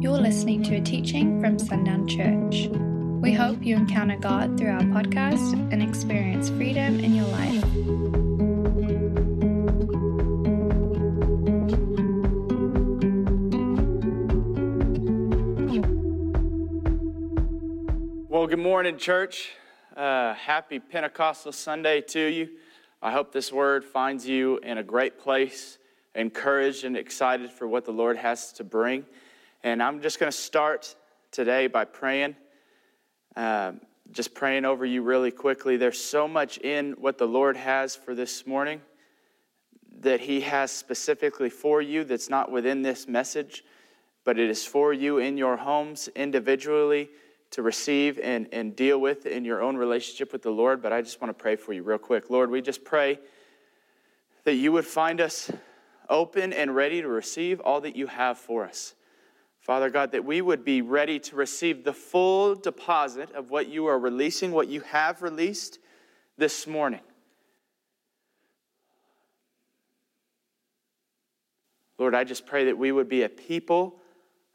You're 0.00 0.12
listening 0.12 0.62
to 0.62 0.76
a 0.76 0.80
teaching 0.80 1.40
from 1.40 1.58
Sundown 1.58 2.06
Church. 2.06 2.68
We 3.20 3.32
hope 3.32 3.64
you 3.64 3.74
encounter 3.74 4.16
God 4.16 4.56
through 4.56 4.70
our 4.70 4.82
podcast 4.82 5.54
and 5.72 5.82
experience 5.82 6.50
freedom 6.50 7.00
in 7.00 7.16
your 7.16 7.26
life. 7.26 7.64
Well, 18.28 18.46
good 18.46 18.60
morning, 18.60 18.98
church. 18.98 19.50
Uh, 19.96 20.34
happy 20.34 20.78
Pentecostal 20.78 21.50
Sunday 21.50 22.02
to 22.02 22.20
you. 22.20 22.50
I 23.02 23.10
hope 23.10 23.32
this 23.32 23.52
word 23.52 23.84
finds 23.84 24.28
you 24.28 24.58
in 24.58 24.78
a 24.78 24.84
great 24.84 25.18
place, 25.18 25.78
encouraged 26.14 26.84
and 26.84 26.96
excited 26.96 27.50
for 27.50 27.66
what 27.66 27.84
the 27.84 27.92
Lord 27.92 28.16
has 28.16 28.52
to 28.52 28.64
bring. 28.64 29.04
And 29.64 29.82
I'm 29.82 30.00
just 30.00 30.20
going 30.20 30.30
to 30.30 30.36
start 30.36 30.94
today 31.32 31.66
by 31.66 31.84
praying, 31.84 32.36
um, 33.34 33.80
just 34.12 34.32
praying 34.32 34.64
over 34.64 34.86
you 34.86 35.02
really 35.02 35.32
quickly. 35.32 35.76
There's 35.76 36.02
so 36.02 36.28
much 36.28 36.58
in 36.58 36.92
what 36.92 37.18
the 37.18 37.26
Lord 37.26 37.56
has 37.56 37.96
for 37.96 38.14
this 38.14 38.46
morning 38.46 38.80
that 40.00 40.20
He 40.20 40.42
has 40.42 40.70
specifically 40.70 41.50
for 41.50 41.82
you 41.82 42.04
that's 42.04 42.30
not 42.30 42.52
within 42.52 42.82
this 42.82 43.08
message, 43.08 43.64
but 44.24 44.38
it 44.38 44.48
is 44.48 44.64
for 44.64 44.92
you 44.92 45.18
in 45.18 45.36
your 45.36 45.56
homes 45.56 46.08
individually 46.14 47.10
to 47.50 47.62
receive 47.62 48.20
and, 48.20 48.46
and 48.52 48.76
deal 48.76 49.00
with 49.00 49.26
in 49.26 49.44
your 49.44 49.60
own 49.60 49.76
relationship 49.76 50.32
with 50.32 50.42
the 50.42 50.50
Lord. 50.50 50.80
But 50.80 50.92
I 50.92 51.02
just 51.02 51.20
want 51.20 51.36
to 51.36 51.42
pray 51.42 51.56
for 51.56 51.72
you 51.72 51.82
real 51.82 51.98
quick. 51.98 52.30
Lord, 52.30 52.48
we 52.48 52.62
just 52.62 52.84
pray 52.84 53.18
that 54.44 54.54
you 54.54 54.70
would 54.70 54.86
find 54.86 55.20
us 55.20 55.50
open 56.08 56.52
and 56.52 56.76
ready 56.76 57.02
to 57.02 57.08
receive 57.08 57.58
all 57.60 57.80
that 57.80 57.96
you 57.96 58.06
have 58.06 58.38
for 58.38 58.64
us. 58.64 58.94
Father 59.68 59.90
God, 59.90 60.12
that 60.12 60.24
we 60.24 60.40
would 60.40 60.64
be 60.64 60.80
ready 60.80 61.18
to 61.18 61.36
receive 61.36 61.84
the 61.84 61.92
full 61.92 62.54
deposit 62.54 63.30
of 63.32 63.50
what 63.50 63.68
you 63.68 63.84
are 63.84 63.98
releasing, 63.98 64.50
what 64.50 64.68
you 64.68 64.80
have 64.80 65.20
released 65.20 65.78
this 66.38 66.66
morning. 66.66 67.02
Lord, 71.98 72.14
I 72.14 72.24
just 72.24 72.46
pray 72.46 72.64
that 72.64 72.78
we 72.78 72.92
would 72.92 73.10
be 73.10 73.24
a 73.24 73.28
people 73.28 74.00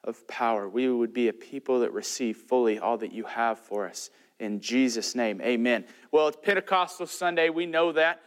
of 0.03 0.27
power. 0.27 0.67
We 0.67 0.89
would 0.89 1.13
be 1.13 1.27
a 1.27 1.33
people 1.33 1.81
that 1.81 1.93
receive 1.93 2.37
fully 2.37 2.79
all 2.79 2.97
that 2.97 3.11
you 3.11 3.25
have 3.25 3.59
for 3.59 3.87
us. 3.87 4.09
In 4.39 4.61
Jesus' 4.61 5.13
name, 5.13 5.41
amen. 5.41 5.85
Well, 6.11 6.27
it's 6.27 6.37
Pentecostal 6.41 7.05
Sunday. 7.05 7.51
We 7.51 7.67
know 7.67 7.91
that. 7.91 8.23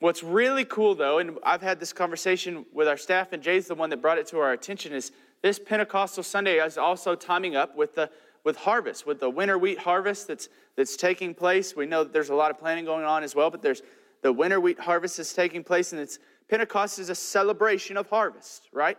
What's 0.00 0.24
really 0.24 0.64
cool, 0.64 0.96
though, 0.96 1.20
and 1.20 1.38
I've 1.44 1.62
had 1.62 1.78
this 1.78 1.92
conversation 1.92 2.66
with 2.72 2.88
our 2.88 2.96
staff, 2.96 3.32
and 3.32 3.40
Jay's 3.40 3.68
the 3.68 3.76
one 3.76 3.90
that 3.90 4.02
brought 4.02 4.18
it 4.18 4.26
to 4.26 4.40
our 4.40 4.52
attention, 4.52 4.92
is 4.92 5.12
this 5.42 5.58
Pentecostal 5.58 6.22
Sunday 6.22 6.58
is 6.58 6.78
also 6.78 7.14
timing 7.14 7.56
up 7.56 7.76
with 7.76 7.94
the 7.94 8.10
with 8.44 8.56
harvest, 8.58 9.06
with 9.06 9.18
the 9.18 9.28
winter 9.28 9.58
wheat 9.58 9.78
harvest 9.78 10.28
that's 10.28 10.48
that's 10.76 10.96
taking 10.96 11.34
place. 11.34 11.74
We 11.74 11.86
know 11.86 12.04
that 12.04 12.12
there's 12.12 12.30
a 12.30 12.34
lot 12.34 12.50
of 12.50 12.58
planning 12.58 12.84
going 12.84 13.04
on 13.04 13.24
as 13.24 13.34
well, 13.34 13.50
but 13.50 13.60
there's 13.60 13.82
the 14.22 14.32
winter 14.32 14.60
wheat 14.60 14.78
harvest 14.78 15.18
is 15.18 15.32
taking 15.32 15.64
place, 15.64 15.92
and 15.92 16.00
it's 16.00 16.18
Pentecost 16.48 16.98
is 16.98 17.08
a 17.08 17.14
celebration 17.14 17.96
of 17.96 18.08
harvest, 18.08 18.68
right? 18.72 18.96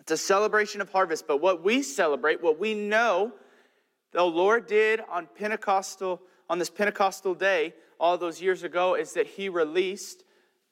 It's 0.00 0.10
a 0.10 0.16
celebration 0.16 0.80
of 0.80 0.90
harvest. 0.90 1.26
But 1.26 1.40
what 1.40 1.62
we 1.62 1.82
celebrate, 1.82 2.42
what 2.42 2.58
we 2.58 2.74
know 2.74 3.32
the 4.12 4.24
Lord 4.24 4.66
did 4.66 5.00
on 5.10 5.28
Pentecostal, 5.36 6.20
on 6.48 6.58
this 6.58 6.70
Pentecostal 6.70 7.34
day 7.34 7.74
all 7.98 8.18
those 8.18 8.40
years 8.40 8.62
ago, 8.62 8.94
is 8.94 9.12
that 9.14 9.26
He 9.26 9.48
released 9.48 10.24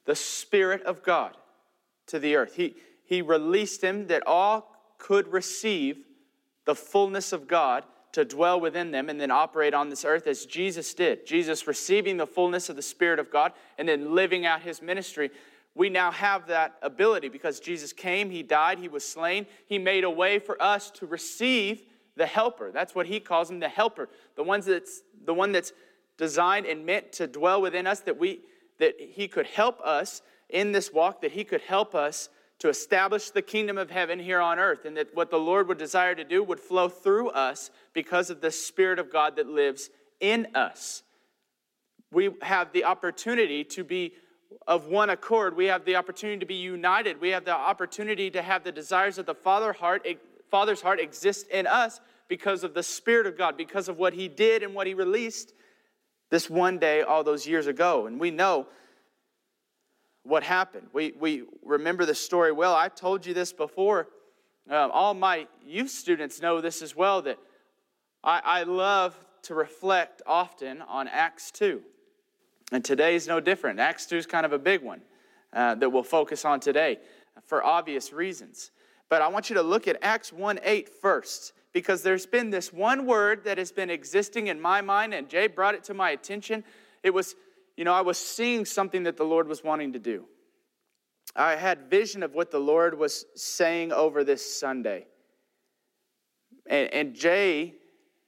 the 0.04 0.14
Spirit 0.16 0.82
of 0.82 1.02
God 1.02 1.36
to 2.08 2.18
the 2.18 2.36
earth. 2.36 2.54
He, 2.56 2.74
he 3.04 3.22
released 3.22 3.82
Him 3.82 4.06
that 4.08 4.22
all 4.26 4.73
could 5.04 5.30
receive 5.30 5.98
the 6.64 6.74
fullness 6.74 7.34
of 7.34 7.46
God 7.46 7.84
to 8.12 8.24
dwell 8.24 8.58
within 8.58 8.90
them 8.90 9.10
and 9.10 9.20
then 9.20 9.30
operate 9.30 9.74
on 9.74 9.90
this 9.90 10.02
earth 10.02 10.26
as 10.26 10.46
Jesus 10.46 10.94
did. 10.94 11.26
Jesus 11.26 11.66
receiving 11.66 12.16
the 12.16 12.26
fullness 12.26 12.70
of 12.70 12.76
the 12.76 12.80
Spirit 12.80 13.18
of 13.18 13.30
God 13.30 13.52
and 13.76 13.86
then 13.86 14.14
living 14.14 14.46
out 14.46 14.62
his 14.62 14.80
ministry. 14.80 15.30
We 15.74 15.90
now 15.90 16.10
have 16.10 16.46
that 16.46 16.76
ability 16.80 17.28
because 17.28 17.60
Jesus 17.60 17.92
came, 17.92 18.30
he 18.30 18.42
died, 18.42 18.78
he 18.78 18.88
was 18.88 19.06
slain, 19.06 19.44
he 19.66 19.78
made 19.78 20.04
a 20.04 20.10
way 20.10 20.38
for 20.38 20.60
us 20.62 20.90
to 20.92 21.06
receive 21.06 21.82
the 22.16 22.24
helper. 22.24 22.72
That's 22.72 22.94
what 22.94 23.04
he 23.04 23.20
calls 23.20 23.50
him, 23.50 23.60
the 23.60 23.68
helper. 23.68 24.08
The 24.36 24.42
ones 24.42 24.64
that's 24.64 25.02
the 25.26 25.34
one 25.34 25.52
that's 25.52 25.74
designed 26.16 26.64
and 26.64 26.86
meant 26.86 27.12
to 27.12 27.26
dwell 27.26 27.60
within 27.60 27.86
us 27.86 28.00
that 28.00 28.18
we 28.18 28.40
that 28.78 28.94
he 28.98 29.28
could 29.28 29.48
help 29.48 29.82
us 29.82 30.22
in 30.48 30.72
this 30.72 30.94
walk, 30.94 31.20
that 31.20 31.32
he 31.32 31.44
could 31.44 31.60
help 31.60 31.94
us 31.94 32.30
to 32.60 32.68
establish 32.68 33.30
the 33.30 33.42
kingdom 33.42 33.76
of 33.78 33.90
heaven 33.90 34.18
here 34.18 34.40
on 34.40 34.58
earth, 34.58 34.84
and 34.84 34.96
that 34.96 35.14
what 35.14 35.30
the 35.30 35.38
Lord 35.38 35.68
would 35.68 35.78
desire 35.78 36.14
to 36.14 36.24
do 36.24 36.42
would 36.42 36.60
flow 36.60 36.88
through 36.88 37.30
us 37.30 37.70
because 37.92 38.30
of 38.30 38.40
the 38.40 38.50
Spirit 38.50 38.98
of 38.98 39.12
God 39.12 39.36
that 39.36 39.46
lives 39.46 39.90
in 40.20 40.48
us. 40.54 41.02
We 42.10 42.30
have 42.42 42.72
the 42.72 42.84
opportunity 42.84 43.64
to 43.64 43.84
be 43.84 44.12
of 44.66 44.86
one 44.86 45.10
accord. 45.10 45.56
We 45.56 45.66
have 45.66 45.84
the 45.84 45.96
opportunity 45.96 46.38
to 46.38 46.46
be 46.46 46.54
united. 46.54 47.20
We 47.20 47.30
have 47.30 47.44
the 47.44 47.54
opportunity 47.54 48.30
to 48.30 48.40
have 48.40 48.64
the 48.64 48.72
desires 48.72 49.18
of 49.18 49.26
the 49.26 49.34
Father 49.34 49.72
heart, 49.72 50.02
eh, 50.04 50.14
Father's 50.50 50.80
heart 50.80 51.00
exist 51.00 51.48
in 51.48 51.66
us 51.66 52.00
because 52.28 52.64
of 52.64 52.72
the 52.72 52.82
Spirit 52.82 53.26
of 53.26 53.36
God, 53.36 53.56
because 53.56 53.88
of 53.88 53.98
what 53.98 54.14
He 54.14 54.28
did 54.28 54.62
and 54.62 54.74
what 54.74 54.86
He 54.86 54.94
released 54.94 55.52
this 56.30 56.48
one 56.48 56.78
day 56.78 57.02
all 57.02 57.24
those 57.24 57.46
years 57.46 57.66
ago. 57.66 58.06
And 58.06 58.18
we 58.18 58.30
know 58.30 58.68
what 60.24 60.42
happened. 60.42 60.88
We, 60.92 61.12
we 61.18 61.44
remember 61.62 62.04
the 62.04 62.14
story 62.14 62.50
well. 62.50 62.74
I 62.74 62.88
told 62.88 63.24
you 63.24 63.34
this 63.34 63.52
before. 63.52 64.08
Um, 64.68 64.90
all 64.92 65.14
my 65.14 65.46
youth 65.64 65.90
students 65.90 66.40
know 66.40 66.60
this 66.60 66.82
as 66.82 66.96
well 66.96 67.22
that 67.22 67.38
I, 68.22 68.40
I 68.44 68.62
love 68.62 69.14
to 69.42 69.54
reflect 69.54 70.22
often 70.26 70.82
on 70.82 71.06
Acts 71.06 71.50
2. 71.50 71.82
And 72.72 72.82
today 72.82 73.14
is 73.14 73.28
no 73.28 73.40
different. 73.40 73.78
Acts 73.78 74.06
2 74.06 74.16
is 74.16 74.26
kind 74.26 74.46
of 74.46 74.52
a 74.52 74.58
big 74.58 74.82
one 74.82 75.02
uh, 75.52 75.74
that 75.76 75.90
we'll 75.90 76.02
focus 76.02 76.46
on 76.46 76.60
today 76.60 76.98
for 77.46 77.62
obvious 77.62 78.12
reasons. 78.12 78.70
But 79.10 79.20
I 79.20 79.28
want 79.28 79.50
you 79.50 79.54
to 79.56 79.62
look 79.62 79.86
at 79.86 79.98
Acts 80.02 80.32
1 80.32 80.60
8 80.62 80.88
first, 80.88 81.52
because 81.74 82.02
there's 82.02 82.24
been 82.24 82.48
this 82.48 82.72
one 82.72 83.06
word 83.06 83.44
that 83.44 83.58
has 83.58 83.70
been 83.70 83.90
existing 83.90 84.46
in 84.46 84.58
my 84.60 84.80
mind, 84.80 85.12
and 85.12 85.28
Jay 85.28 85.46
brought 85.46 85.74
it 85.74 85.84
to 85.84 85.94
my 85.94 86.10
attention. 86.10 86.64
It 87.02 87.12
was 87.12 87.36
you 87.76 87.84
know, 87.84 87.92
I 87.92 88.02
was 88.02 88.18
seeing 88.18 88.64
something 88.64 89.04
that 89.04 89.16
the 89.16 89.24
Lord 89.24 89.48
was 89.48 89.64
wanting 89.64 89.92
to 89.94 89.98
do. 89.98 90.26
I 91.34 91.56
had 91.56 91.90
vision 91.90 92.22
of 92.22 92.34
what 92.34 92.50
the 92.50 92.58
Lord 92.58 92.96
was 92.96 93.24
saying 93.34 93.92
over 93.92 94.22
this 94.22 94.58
Sunday. 94.58 95.06
And, 96.68 96.92
and 96.92 97.14
Jay 97.14 97.74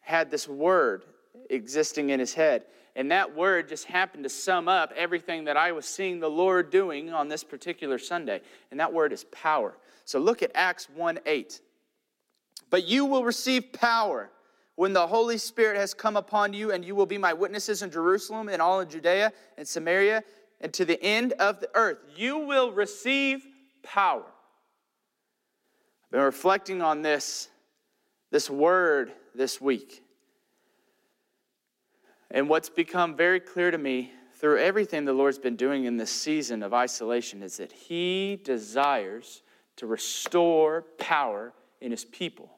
had 0.01 0.31
this 0.31 0.49
word 0.49 1.05
existing 1.51 2.11
in 2.11 2.19
his 2.19 2.35
head. 2.35 2.65
And 2.97 3.11
that 3.11 3.37
word 3.37 3.69
just 3.69 3.85
happened 3.85 4.25
to 4.25 4.31
sum 4.31 4.69
up 4.69 4.93
everything 4.97 5.45
that 5.45 5.57
I 5.57 5.73
was 5.73 5.87
seeing 5.87 6.19
the 6.19 6.31
Lord 6.31 6.71
doing 6.71 7.13
on 7.13 7.29
this 7.29 7.45
particular 7.45 7.99
Sunday. 7.99 8.41
And 8.71 8.81
that 8.81 8.93
word 8.93 9.13
is 9.13 9.25
power. 9.25 9.77
So 10.05 10.19
look 10.19 10.43
at 10.43 10.51
Acts 10.55 10.89
1 10.95 11.21
8. 11.27 11.61
But 12.71 12.87
you 12.87 13.05
will 13.05 13.23
receive 13.23 13.73
power 13.73 14.31
when 14.77 14.93
the 14.93 15.07
Holy 15.07 15.39
Spirit 15.39 15.79
has 15.79 15.95
come 15.95 16.17
upon 16.17 16.53
you, 16.53 16.71
and 16.71 16.85
you 16.85 16.95
will 16.95 17.07
be 17.07 17.19
my 17.19 17.33
witnesses 17.33 17.83
in 17.83 17.91
Jerusalem 17.91 18.49
and 18.49 18.63
all 18.63 18.81
in 18.81 18.89
Judea 18.89 19.33
and 19.57 19.67
Samaria 19.67 20.23
and 20.61 20.73
to 20.75 20.85
the 20.85 21.03
end 21.03 21.33
of 21.35 21.61
the 21.61 21.71
earth. 21.75 21.99
You 22.15 22.39
will 22.39 22.71
receive 22.71 23.45
power. 23.83 24.25
I've 26.05 26.11
been 26.11 26.21
reflecting 26.21 26.83
on 26.83 27.03
this, 27.03 27.49
this 28.31 28.49
word 28.49 29.13
this 29.35 29.61
week. 29.61 30.03
And 32.31 32.49
what's 32.49 32.69
become 32.69 33.17
very 33.17 33.41
clear 33.41 33.71
to 33.71 33.79
me 33.79 34.13
through 34.35 34.59
everything 34.59 35.05
the 35.05 35.13
Lord's 35.13 35.39
been 35.39 35.57
doing 35.57 35.85
in 35.85 35.97
this 35.97 36.11
season 36.11 36.63
of 36.63 36.75
isolation 36.75 37.43
is 37.43 37.57
that 37.57 37.73
He 37.73 38.41
desires 38.45 39.43
to 39.77 39.87
restore 39.87 40.83
power 40.99 41.55
in 41.81 41.91
His 41.91 42.05
people. 42.05 42.56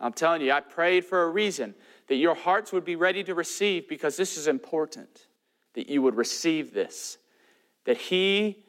I'm 0.00 0.12
telling 0.14 0.40
you, 0.40 0.52
I 0.52 0.60
prayed 0.60 1.04
for 1.04 1.22
a 1.24 1.28
reason 1.28 1.74
that 2.08 2.16
your 2.16 2.34
hearts 2.34 2.72
would 2.72 2.84
be 2.84 2.96
ready 2.96 3.22
to 3.24 3.34
receive 3.34 3.88
because 3.88 4.16
this 4.16 4.36
is 4.36 4.48
important 4.48 5.26
that 5.74 5.88
you 5.88 6.02
would 6.02 6.16
receive 6.16 6.72
this. 6.72 7.18
That 7.84 7.98
He 7.98 8.64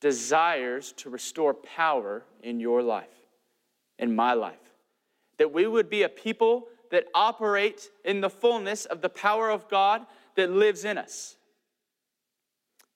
desires 0.00 0.92
to 0.98 1.10
restore 1.10 1.54
power 1.54 2.24
in 2.42 2.60
your 2.60 2.82
life, 2.82 3.06
in 3.98 4.14
my 4.14 4.34
life. 4.34 4.58
That 5.38 5.52
we 5.52 5.66
would 5.66 5.88
be 5.88 6.02
a 6.02 6.08
people 6.08 6.66
that 6.90 7.06
operate 7.14 7.88
in 8.04 8.20
the 8.20 8.30
fullness 8.30 8.84
of 8.84 9.00
the 9.00 9.08
power 9.08 9.50
of 9.50 9.68
God 9.68 10.04
that 10.34 10.50
lives 10.50 10.84
in 10.84 10.98
us. 10.98 11.36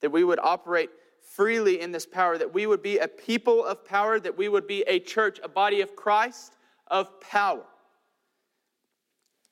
That 0.01 0.11
we 0.11 0.25
would 0.25 0.39
operate 0.41 0.91
freely 1.21 1.81
in 1.81 1.93
this 1.93 2.07
power, 2.07 2.37
that 2.37 2.53
we 2.53 2.67
would 2.67 2.83
be 2.83 2.99
a 2.99 3.09
people 3.09 3.65
of 3.65 3.85
power, 3.85 4.19
that 4.19 4.37
we 4.37 4.49
would 4.49 4.67
be 4.67 4.83
a 4.87 4.99
church, 4.99 5.39
a 5.43 5.49
body 5.49 5.81
of 5.81 5.95
Christ 5.95 6.55
of 6.91 7.21
power. 7.21 7.65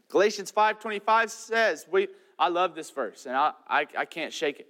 Galatians 0.09 0.53
5:25 0.53 1.31
says, 1.31 1.87
we, 1.91 2.09
I 2.39 2.49
love 2.49 2.75
this 2.75 2.91
verse, 2.91 3.27
and 3.27 3.37
I, 3.37 3.53
I, 3.69 3.87
I 3.99 4.05
can't 4.05 4.33
shake 4.33 4.61
it. 4.61 4.69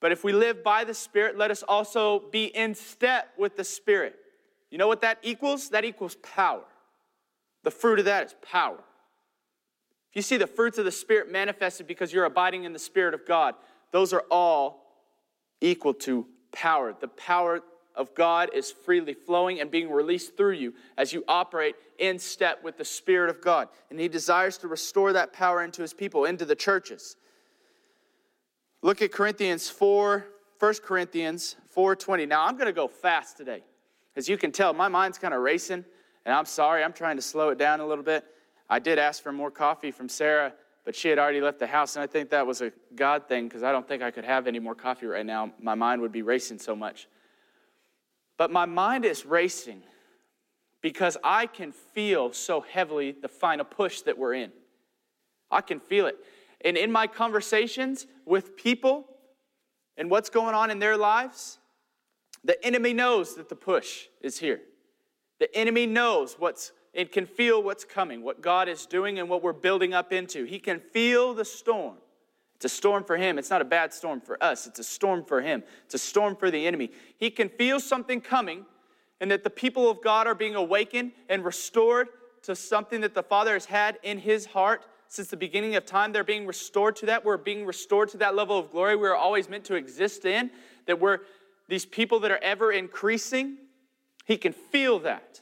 But 0.00 0.12
if 0.12 0.24
we 0.24 0.32
live 0.32 0.64
by 0.64 0.84
the 0.84 0.94
Spirit, 0.94 1.36
let 1.36 1.50
us 1.50 1.62
also 1.62 2.20
be 2.30 2.46
in 2.46 2.74
step 2.74 3.28
with 3.36 3.56
the 3.56 3.64
Spirit. 3.64 4.16
You 4.70 4.78
know 4.78 4.88
what 4.88 5.02
that 5.02 5.18
equals? 5.22 5.68
That 5.70 5.84
equals 5.84 6.16
power. 6.16 6.64
The 7.64 7.70
fruit 7.70 7.98
of 7.98 8.06
that 8.06 8.26
is 8.26 8.34
power. 8.40 8.78
If 10.10 10.16
you 10.16 10.22
see 10.22 10.38
the 10.38 10.46
fruits 10.46 10.78
of 10.78 10.84
the 10.84 10.90
Spirit 10.90 11.30
manifested 11.30 11.86
because 11.86 12.12
you're 12.12 12.24
abiding 12.24 12.64
in 12.64 12.72
the 12.72 12.78
Spirit 12.78 13.14
of 13.14 13.26
God, 13.26 13.54
those 13.92 14.12
are 14.12 14.24
all 14.30 14.86
equal 15.60 15.94
to 15.94 16.26
power. 16.52 16.94
The 16.98 17.08
power 17.08 17.60
of 18.00 18.14
God 18.14 18.50
is 18.54 18.70
freely 18.72 19.12
flowing 19.12 19.60
and 19.60 19.70
being 19.70 19.90
released 19.90 20.36
through 20.36 20.54
you 20.54 20.72
as 20.96 21.12
you 21.12 21.22
operate 21.28 21.76
in 21.98 22.18
step 22.18 22.64
with 22.64 22.78
the 22.78 22.84
Spirit 22.84 23.28
of 23.28 23.42
God. 23.42 23.68
And 23.90 24.00
He 24.00 24.08
desires 24.08 24.56
to 24.58 24.68
restore 24.68 25.12
that 25.12 25.32
power 25.34 25.62
into 25.62 25.82
His 25.82 25.92
people, 25.92 26.24
into 26.24 26.46
the 26.46 26.56
churches. 26.56 27.16
Look 28.82 29.02
at 29.02 29.12
Corinthians 29.12 29.68
4, 29.68 30.26
1 30.58 30.74
Corinthians 30.82 31.56
4.20. 31.76 32.26
Now, 32.26 32.46
I'm 32.46 32.54
going 32.54 32.66
to 32.66 32.72
go 32.72 32.88
fast 32.88 33.36
today. 33.36 33.62
As 34.16 34.28
you 34.28 34.38
can 34.38 34.50
tell, 34.50 34.72
my 34.72 34.88
mind's 34.88 35.18
kind 35.18 35.34
of 35.34 35.42
racing, 35.42 35.84
and 36.24 36.34
I'm 36.34 36.46
sorry, 36.46 36.82
I'm 36.82 36.94
trying 36.94 37.16
to 37.16 37.22
slow 37.22 37.50
it 37.50 37.58
down 37.58 37.80
a 37.80 37.86
little 37.86 38.02
bit. 38.02 38.24
I 38.68 38.78
did 38.78 38.98
ask 38.98 39.22
for 39.22 39.32
more 39.32 39.50
coffee 39.50 39.90
from 39.90 40.08
Sarah, 40.08 40.54
but 40.84 40.96
she 40.96 41.08
had 41.08 41.18
already 41.18 41.42
left 41.42 41.58
the 41.58 41.66
house, 41.66 41.96
and 41.96 42.02
I 42.02 42.06
think 42.06 42.30
that 42.30 42.46
was 42.46 42.62
a 42.62 42.72
God 42.96 43.28
thing 43.28 43.46
because 43.48 43.62
I 43.62 43.72
don't 43.72 43.86
think 43.86 44.02
I 44.02 44.10
could 44.10 44.24
have 44.24 44.46
any 44.46 44.58
more 44.58 44.74
coffee 44.74 45.06
right 45.06 45.26
now. 45.26 45.52
My 45.60 45.74
mind 45.74 46.00
would 46.00 46.12
be 46.12 46.22
racing 46.22 46.58
so 46.58 46.74
much. 46.74 47.06
But 48.40 48.50
my 48.50 48.64
mind 48.64 49.04
is 49.04 49.26
racing 49.26 49.82
because 50.80 51.18
I 51.22 51.44
can 51.44 51.72
feel 51.72 52.32
so 52.32 52.62
heavily 52.62 53.12
the 53.12 53.28
final 53.28 53.66
push 53.66 54.00
that 54.00 54.16
we're 54.16 54.32
in. 54.32 54.50
I 55.50 55.60
can 55.60 55.78
feel 55.78 56.06
it. 56.06 56.16
And 56.64 56.78
in 56.78 56.90
my 56.90 57.06
conversations 57.06 58.06
with 58.24 58.56
people 58.56 59.06
and 59.98 60.10
what's 60.10 60.30
going 60.30 60.54
on 60.54 60.70
in 60.70 60.78
their 60.78 60.96
lives, 60.96 61.58
the 62.42 62.56
enemy 62.64 62.94
knows 62.94 63.34
that 63.34 63.50
the 63.50 63.56
push 63.56 64.06
is 64.22 64.38
here. 64.38 64.62
The 65.38 65.54
enemy 65.54 65.84
knows 65.84 66.36
what's 66.38 66.72
and 66.94 67.12
can 67.12 67.26
feel 67.26 67.62
what's 67.62 67.84
coming, 67.84 68.22
what 68.22 68.40
God 68.40 68.70
is 68.70 68.86
doing 68.86 69.18
and 69.18 69.28
what 69.28 69.42
we're 69.42 69.52
building 69.52 69.92
up 69.92 70.14
into. 70.14 70.44
He 70.44 70.58
can 70.58 70.80
feel 70.80 71.34
the 71.34 71.44
storm. 71.44 71.98
It's 72.60 72.74
a 72.74 72.76
storm 72.76 73.04
for 73.04 73.16
him. 73.16 73.38
It's 73.38 73.48
not 73.48 73.62
a 73.62 73.64
bad 73.64 73.90
storm 73.90 74.20
for 74.20 74.36
us. 74.44 74.66
It's 74.66 74.78
a 74.78 74.84
storm 74.84 75.24
for 75.24 75.40
him. 75.40 75.62
It's 75.86 75.94
a 75.94 75.98
storm 75.98 76.36
for 76.36 76.50
the 76.50 76.66
enemy. 76.66 76.90
He 77.16 77.30
can 77.30 77.48
feel 77.48 77.80
something 77.80 78.20
coming 78.20 78.66
and 79.18 79.30
that 79.30 79.44
the 79.44 79.48
people 79.48 79.88
of 79.88 80.02
God 80.02 80.26
are 80.26 80.34
being 80.34 80.54
awakened 80.54 81.12
and 81.30 81.42
restored 81.42 82.08
to 82.42 82.54
something 82.54 83.00
that 83.00 83.14
the 83.14 83.22
Father 83.22 83.54
has 83.54 83.64
had 83.64 83.98
in 84.02 84.18
his 84.18 84.44
heart 84.44 84.84
since 85.08 85.28
the 85.28 85.38
beginning 85.38 85.74
of 85.74 85.86
time. 85.86 86.12
They're 86.12 86.22
being 86.22 86.46
restored 86.46 86.96
to 86.96 87.06
that. 87.06 87.24
We're 87.24 87.38
being 87.38 87.64
restored 87.64 88.10
to 88.10 88.18
that 88.18 88.34
level 88.34 88.58
of 88.58 88.70
glory 88.70 88.94
we're 88.94 89.16
always 89.16 89.48
meant 89.48 89.64
to 89.64 89.74
exist 89.74 90.26
in. 90.26 90.50
That 90.84 91.00
we're 91.00 91.20
these 91.66 91.86
people 91.86 92.20
that 92.20 92.30
are 92.30 92.40
ever 92.42 92.72
increasing. 92.72 93.56
He 94.26 94.36
can 94.36 94.52
feel 94.52 94.98
that. 94.98 95.40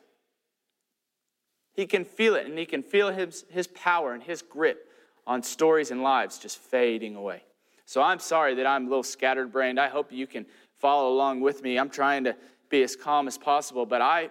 He 1.72 1.84
can 1.84 2.04
feel 2.04 2.36
it, 2.36 2.46
and 2.46 2.56
he 2.56 2.64
can 2.64 2.84
feel 2.84 3.10
his, 3.10 3.44
his 3.50 3.66
power 3.66 4.12
and 4.12 4.22
his 4.22 4.40
grip 4.40 4.87
on 5.28 5.42
stories 5.42 5.90
and 5.92 6.02
lives 6.02 6.38
just 6.38 6.58
fading 6.58 7.14
away. 7.14 7.42
So 7.84 8.02
I'm 8.02 8.18
sorry 8.18 8.54
that 8.54 8.66
I'm 8.66 8.86
a 8.86 8.88
little 8.88 9.02
scattered 9.02 9.52
brained. 9.52 9.78
I 9.78 9.88
hope 9.88 10.10
you 10.10 10.26
can 10.26 10.46
follow 10.80 11.12
along 11.12 11.42
with 11.42 11.62
me. 11.62 11.78
I'm 11.78 11.90
trying 11.90 12.24
to 12.24 12.34
be 12.70 12.82
as 12.82 12.96
calm 12.96 13.28
as 13.28 13.38
possible, 13.38 13.86
but 13.86 14.00
I 14.00 14.30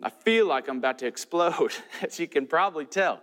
I 0.00 0.10
feel 0.10 0.46
like 0.46 0.68
I'm 0.68 0.78
about 0.78 1.00
to 1.00 1.06
explode, 1.06 1.72
as 2.02 2.20
you 2.20 2.28
can 2.28 2.46
probably 2.46 2.86
tell. 2.86 3.20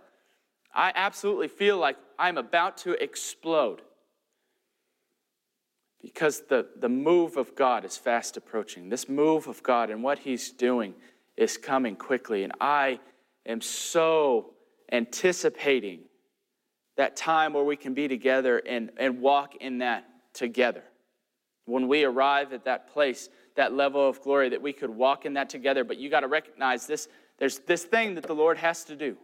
I 0.73 0.91
absolutely 0.93 1.47
feel 1.47 1.77
like 1.77 1.95
I'm 2.19 2.37
about 2.37 2.77
to 2.79 3.01
explode 3.01 3.81
because 6.01 6.41
the, 6.49 6.67
the 6.79 6.89
move 6.89 7.37
of 7.37 7.55
God 7.55 7.85
is 7.85 7.95
fast 7.95 8.35
approaching. 8.35 8.89
This 8.89 9.07
move 9.07 9.47
of 9.47 9.63
God 9.63 9.89
and 9.89 10.03
what 10.03 10.19
He's 10.19 10.51
doing 10.51 10.93
is 11.37 11.57
coming 11.57 11.95
quickly. 11.95 12.43
And 12.43 12.51
I 12.59 12.99
am 13.45 13.61
so 13.61 14.54
anticipating 14.91 16.01
that 16.97 17.15
time 17.15 17.53
where 17.53 17.63
we 17.63 17.75
can 17.75 17.93
be 17.93 18.07
together 18.07 18.59
and, 18.59 18.91
and 18.97 19.19
walk 19.21 19.55
in 19.59 19.79
that 19.79 20.05
together. 20.33 20.83
When 21.65 21.87
we 21.87 22.03
arrive 22.03 22.53
at 22.53 22.65
that 22.65 22.93
place, 22.93 23.29
that 23.55 23.73
level 23.73 24.07
of 24.07 24.21
glory, 24.21 24.49
that 24.49 24.61
we 24.61 24.73
could 24.73 24.89
walk 24.89 25.25
in 25.25 25.33
that 25.33 25.49
together. 25.49 25.83
But 25.83 25.97
you 25.97 26.09
got 26.09 26.21
to 26.21 26.27
recognize 26.27 26.87
this 26.87 27.07
there's 27.37 27.59
this 27.59 27.83
thing 27.83 28.15
that 28.15 28.23
the 28.23 28.35
Lord 28.35 28.57
has 28.57 28.85
to 28.85 28.95
do. 28.95 29.17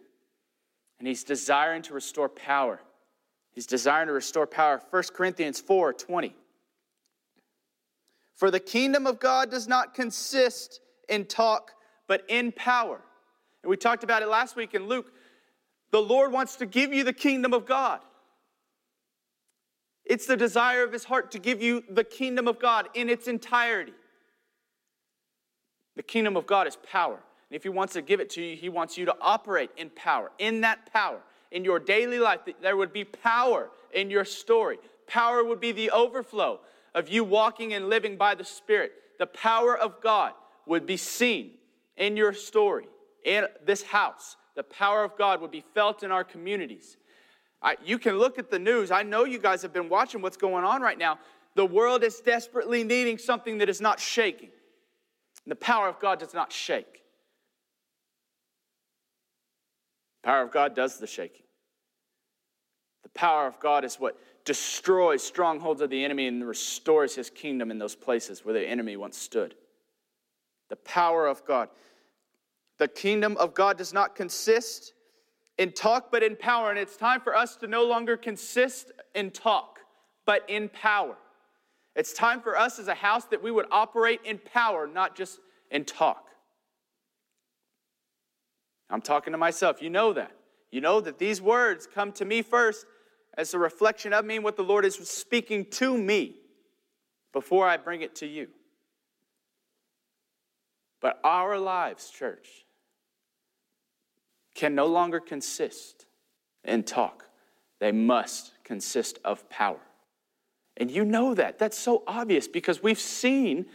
And 1.00 1.08
He's 1.08 1.24
desiring 1.24 1.82
to 1.84 1.94
restore 1.94 2.28
power. 2.28 2.82
He's 3.54 3.66
desiring 3.66 4.08
to 4.08 4.14
restore 4.14 4.48
power. 4.48 4.82
1 4.90 5.04
Corinthians 5.14 5.62
4 5.62 5.94
20. 5.94 6.36
For 8.36 8.52
the 8.52 8.60
kingdom 8.60 9.08
of 9.08 9.20
God 9.20 9.52
does 9.52 9.68
not 9.68 9.94
consist 9.94 10.82
in 11.08 11.26
talk 11.26 11.72
but 12.12 12.26
in 12.28 12.52
power. 12.52 13.00
And 13.64 13.70
we 13.70 13.78
talked 13.78 14.04
about 14.04 14.22
it 14.22 14.28
last 14.28 14.58
week 14.58 14.74
in 14.74 14.90
Luke. 14.90 15.14
The 15.92 16.02
Lord 16.02 16.32
wants 16.32 16.56
to 16.58 16.66
give 16.66 16.94
you 16.94 17.04
the 17.04 17.14
kingdom 17.14 17.54
of 17.54 17.66
God. 17.66 18.00
It's 20.06 20.26
the 20.26 20.38
desire 20.38 20.84
of 20.84 20.92
his 20.92 21.04
heart 21.04 21.32
to 21.32 21.40
give 21.40 21.62
you 21.62 21.84
the 21.90 22.04
kingdom 22.04 22.48
of 22.48 22.60
God 22.60 22.90
in 22.94 23.10
its 23.10 23.28
entirety. 23.28 23.94
The 25.96 26.04
kingdom 26.04 26.36
of 26.36 26.48
God 26.48 26.68
is 26.68 26.78
power. 26.78 27.16
And 27.50 27.56
if 27.56 27.64
he 27.64 27.70
wants 27.70 27.94
to 27.94 28.02
give 28.02 28.20
it 28.20 28.30
to 28.32 28.42
you, 28.42 28.56
he 28.56 28.70
wants 28.70 28.98
you 28.98 29.06
to 29.06 29.16
operate 29.22 29.70
in 29.78 29.90
power. 29.90 30.32
In 30.40 30.62
that 30.62 30.92
power, 30.92 31.20
in 31.52 31.66
your 31.66 31.80
daily 31.80 32.20
life, 32.20 32.40
there 32.62 32.78
would 32.78 32.94
be 32.94 33.04
power 33.04 33.70
in 33.94 34.10
your 34.10 34.26
story. 34.26 34.78
Power 35.08 35.44
would 35.44 35.60
be 35.60 35.74
the 35.74 35.92
overflow 35.92 36.62
of 36.96 37.10
you 37.10 37.24
walking 37.24 37.74
and 37.74 37.90
living 37.90 38.16
by 38.16 38.36
the 38.36 38.46
Spirit. 38.46 38.94
The 39.20 39.28
power 39.28 39.78
of 39.78 40.02
God 40.02 40.34
would 40.66 40.86
be 40.86 40.98
seen 40.98 41.52
in 41.98 42.16
your 42.16 42.34
story, 42.34 42.88
in 43.26 43.46
this 43.66 43.84
house, 43.84 44.38
the 44.56 44.64
power 44.64 45.04
of 45.04 45.18
God 45.18 45.42
would 45.42 45.52
be 45.52 45.64
felt 45.74 46.04
in 46.04 46.12
our 46.12 46.24
communities. 46.24 46.98
I, 47.62 47.78
you 47.84 48.00
can 48.00 48.18
look 48.18 48.40
at 48.40 48.50
the 48.50 48.60
news. 48.60 48.92
I 48.92 49.04
know 49.04 49.24
you 49.24 49.40
guys 49.40 49.62
have 49.62 49.74
been 49.74 49.90
watching 49.90 50.22
what's 50.22 50.38
going 50.38 50.66
on 50.66 50.82
right 50.82 50.98
now. 50.98 51.20
The 51.56 51.66
world 51.66 52.04
is 52.04 52.20
desperately 52.20 52.84
needing 52.84 53.18
something 53.18 53.60
that 53.60 53.70
is 53.70 53.82
not 53.82 54.00
shaking. 54.00 54.50
The 55.46 55.56
power 55.56 55.88
of 55.88 56.00
God 56.00 56.20
does 56.20 56.34
not 56.34 56.52
shake. 56.52 57.02
The 60.22 60.28
power 60.28 60.42
of 60.44 60.52
God 60.52 60.76
does 60.76 60.98
the 60.98 61.08
shaking. 61.08 61.46
The 63.04 63.10
power 63.10 63.48
of 63.48 63.60
God 63.60 63.84
is 63.84 63.96
what 63.96 64.18
destroys 64.46 65.24
strongholds 65.24 65.82
of 65.82 65.90
the 65.90 66.04
enemy 66.04 66.28
and 66.28 66.48
restores 66.48 67.16
his 67.16 67.30
kingdom 67.30 67.72
in 67.72 67.80
those 67.80 67.96
places 67.96 68.46
where 68.46 68.54
the 68.54 68.68
enemy 68.68 68.98
once 68.98 69.18
stood. 69.18 69.56
The 70.70 70.76
power 70.78 71.28
of 71.28 71.46
God. 71.46 71.70
The 72.82 72.88
kingdom 72.88 73.38
of 73.38 73.54
God 73.54 73.78
does 73.78 73.94
not 73.94 74.16
consist 74.16 74.94
in 75.60 75.72
talk, 75.72 76.12
but 76.12 76.24
in 76.24 76.36
power. 76.36 76.72
And 76.72 76.80
it's 76.80 76.98
time 76.98 77.22
for 77.22 77.36
us 77.36 77.56
to 77.58 77.68
no 77.68 77.84
longer 77.84 78.18
consist 78.18 78.92
in 79.14 79.30
talk, 79.30 79.78
but 80.26 80.44
in 80.50 80.68
power. 80.68 81.16
It's 81.96 82.12
time 82.12 82.42
for 82.42 82.58
us 82.58 82.80
as 82.80 82.88
a 82.88 82.96
house 82.96 83.26
that 83.26 83.44
we 83.44 83.52
would 83.52 83.68
operate 83.70 84.22
in 84.26 84.40
power, 84.40 84.88
not 84.88 85.16
just 85.16 85.40
in 85.70 85.86
talk. 85.86 86.26
I'm 88.90 89.04
talking 89.04 89.34
to 89.34 89.38
myself. 89.38 89.80
You 89.80 89.92
know 89.92 90.14
that. 90.14 90.32
You 90.72 90.82
know 90.82 91.02
that 91.02 91.20
these 91.20 91.40
words 91.40 91.86
come 91.86 92.12
to 92.14 92.26
me 92.26 92.42
first 92.42 92.88
as 93.38 93.54
a 93.54 93.60
reflection 93.60 94.12
of 94.12 94.26
me 94.26 94.38
and 94.38 94.44
what 94.44 94.58
the 94.58 94.64
Lord 94.64 94.86
is 94.86 94.96
speaking 94.96 95.66
to 95.74 95.96
me 95.96 96.34
before 97.32 97.68
I 97.68 97.78
bring 97.78 98.02
it 98.02 98.16
to 98.16 98.26
you. 98.26 98.48
But 101.00 101.20
our 101.24 101.60
lives, 101.60 102.10
church, 102.10 102.48
can 104.54 104.76
no 104.76 104.86
longer 104.86 105.20
consist 105.20 106.06
in 106.64 106.84
talk. 106.84 107.26
They 107.80 107.92
must 107.92 108.52
consist 108.64 109.20
of 109.26 109.50
power. 109.50 109.80
And 110.78 110.90
you 110.90 111.06
know 111.06 111.34
that. 111.34 111.60
That's 111.60 111.78
so 111.78 112.04
obvious 112.08 112.48
because 112.48 112.82
we've 112.82 113.00
seen 113.00 113.66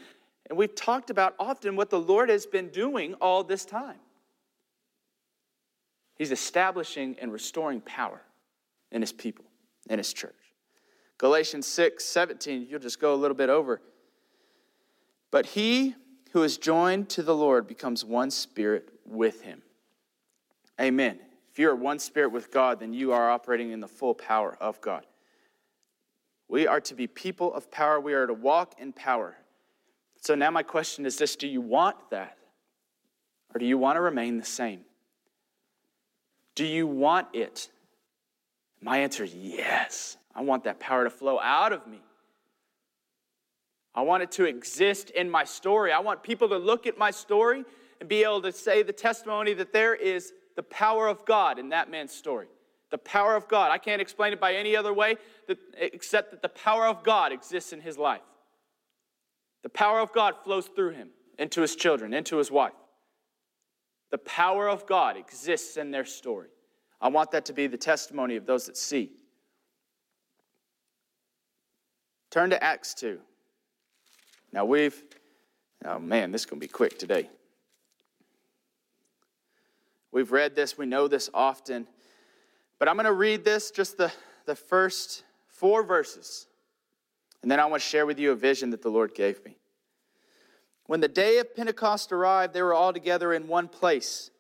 and 0.48 0.56
we've 0.56 0.74
talked 0.74 1.10
about 1.10 1.34
often 1.38 1.76
what 1.76 1.90
the 1.90 1.98
Lord 1.98 2.28
has 2.28 2.46
been 2.46 2.68
doing 2.68 3.14
all 3.14 3.42
this 3.42 3.64
time. 3.64 3.98
He's 6.14 6.30
establishing 6.32 7.16
and 7.20 7.32
restoring 7.32 7.80
power 7.80 8.22
in 8.92 9.00
his 9.02 9.12
people, 9.12 9.44
in 9.90 9.98
his 9.98 10.12
church. 10.12 10.34
Galatians 11.18 11.66
6 11.66 12.04
17, 12.04 12.66
you'll 12.68 12.80
just 12.80 13.00
go 13.00 13.14
a 13.14 13.16
little 13.16 13.36
bit 13.36 13.50
over. 13.50 13.80
But 15.30 15.46
he 15.46 15.94
who 16.32 16.42
is 16.42 16.56
joined 16.56 17.08
to 17.10 17.22
the 17.22 17.34
Lord 17.34 17.66
becomes 17.66 18.04
one 18.04 18.30
spirit 18.30 18.90
with 19.04 19.42
him. 19.42 19.62
Amen. 20.80 21.18
If 21.50 21.58
you 21.58 21.70
are 21.70 21.74
one 21.74 21.98
spirit 21.98 22.32
with 22.32 22.52
God, 22.52 22.80
then 22.80 22.92
you 22.92 23.12
are 23.12 23.30
operating 23.30 23.70
in 23.72 23.80
the 23.80 23.88
full 23.88 24.14
power 24.14 24.56
of 24.60 24.80
God. 24.80 25.06
We 26.48 26.66
are 26.66 26.80
to 26.82 26.94
be 26.94 27.06
people 27.06 27.52
of 27.54 27.70
power. 27.70 27.98
We 27.98 28.14
are 28.14 28.26
to 28.26 28.34
walk 28.34 28.74
in 28.78 28.92
power. 28.92 29.36
So 30.20 30.34
now 30.34 30.50
my 30.50 30.62
question 30.62 31.06
is 31.06 31.16
this 31.16 31.36
do 31.36 31.48
you 31.48 31.60
want 31.60 31.96
that? 32.10 32.36
Or 33.54 33.58
do 33.58 33.66
you 33.66 33.78
want 33.78 33.96
to 33.96 34.00
remain 34.00 34.36
the 34.36 34.44
same? 34.44 34.80
Do 36.54 36.64
you 36.64 36.86
want 36.86 37.28
it? 37.32 37.68
My 38.82 38.98
answer 38.98 39.24
is 39.24 39.34
yes. 39.34 40.16
I 40.34 40.42
want 40.42 40.64
that 40.64 40.78
power 40.78 41.04
to 41.04 41.10
flow 41.10 41.40
out 41.40 41.72
of 41.72 41.86
me. 41.86 42.00
I 43.94 44.02
want 44.02 44.22
it 44.22 44.30
to 44.32 44.44
exist 44.44 45.10
in 45.10 45.30
my 45.30 45.44
story. 45.44 45.90
I 45.90 46.00
want 46.00 46.22
people 46.22 46.50
to 46.50 46.58
look 46.58 46.86
at 46.86 46.98
my 46.98 47.10
story 47.10 47.64
and 47.98 48.08
be 48.08 48.24
able 48.24 48.42
to 48.42 48.52
say 48.52 48.82
the 48.82 48.92
testimony 48.92 49.54
that 49.54 49.72
there 49.72 49.94
is 49.94 50.32
the 50.56 50.62
power 50.62 51.06
of 51.06 51.24
God 51.24 51.58
in 51.58 51.68
that 51.68 51.90
man's 51.90 52.12
story. 52.12 52.48
The 52.90 52.98
power 52.98 53.36
of 53.36 53.46
God. 53.48 53.70
I 53.70 53.78
can't 53.78 54.00
explain 54.00 54.32
it 54.32 54.40
by 54.40 54.54
any 54.54 54.74
other 54.74 54.92
way 54.92 55.16
that, 55.48 55.58
except 55.76 56.30
that 56.30 56.42
the 56.42 56.48
power 56.48 56.86
of 56.86 57.02
God 57.02 57.32
exists 57.32 57.72
in 57.72 57.80
his 57.80 57.98
life. 57.98 58.22
The 59.62 59.68
power 59.68 60.00
of 60.00 60.12
God 60.12 60.34
flows 60.44 60.68
through 60.68 60.90
him 60.90 61.10
into 61.38 61.60
his 61.60 61.76
children, 61.76 62.14
into 62.14 62.36
his 62.36 62.50
wife. 62.50 62.72
The 64.10 64.18
power 64.18 64.68
of 64.68 64.86
God 64.86 65.16
exists 65.16 65.76
in 65.76 65.90
their 65.90 66.04
story. 66.04 66.48
I 67.00 67.08
want 67.08 67.32
that 67.32 67.44
to 67.46 67.52
be 67.52 67.66
the 67.66 67.76
testimony 67.76 68.36
of 68.36 68.46
those 68.46 68.66
that 68.66 68.76
see. 68.76 69.10
Turn 72.30 72.50
to 72.50 72.62
Acts 72.62 72.94
2. 72.94 73.18
Now 74.52 74.64
we've, 74.64 75.02
oh 75.84 75.98
man, 75.98 76.30
this 76.30 76.42
is 76.42 76.46
going 76.46 76.60
to 76.60 76.66
be 76.66 76.72
quick 76.72 76.98
today. 76.98 77.28
We've 80.16 80.32
read 80.32 80.56
this, 80.56 80.78
we 80.78 80.86
know 80.86 81.08
this 81.08 81.28
often, 81.34 81.86
but 82.78 82.88
I'm 82.88 82.94
going 82.94 83.04
to 83.04 83.12
read 83.12 83.44
this, 83.44 83.70
just 83.70 83.98
the, 83.98 84.10
the 84.46 84.54
first 84.54 85.24
four 85.46 85.82
verses, 85.82 86.46
and 87.42 87.50
then 87.50 87.60
I 87.60 87.66
want 87.66 87.82
to 87.82 87.86
share 87.86 88.06
with 88.06 88.18
you 88.18 88.32
a 88.32 88.34
vision 88.34 88.70
that 88.70 88.80
the 88.80 88.88
Lord 88.88 89.14
gave 89.14 89.44
me. 89.44 89.58
When 90.86 91.00
the 91.00 91.08
day 91.08 91.36
of 91.36 91.54
Pentecost 91.54 92.12
arrived, 92.12 92.54
they 92.54 92.62
were 92.62 92.72
all 92.72 92.94
together 92.94 93.34
in 93.34 93.46
one 93.46 93.68
place. 93.68 94.30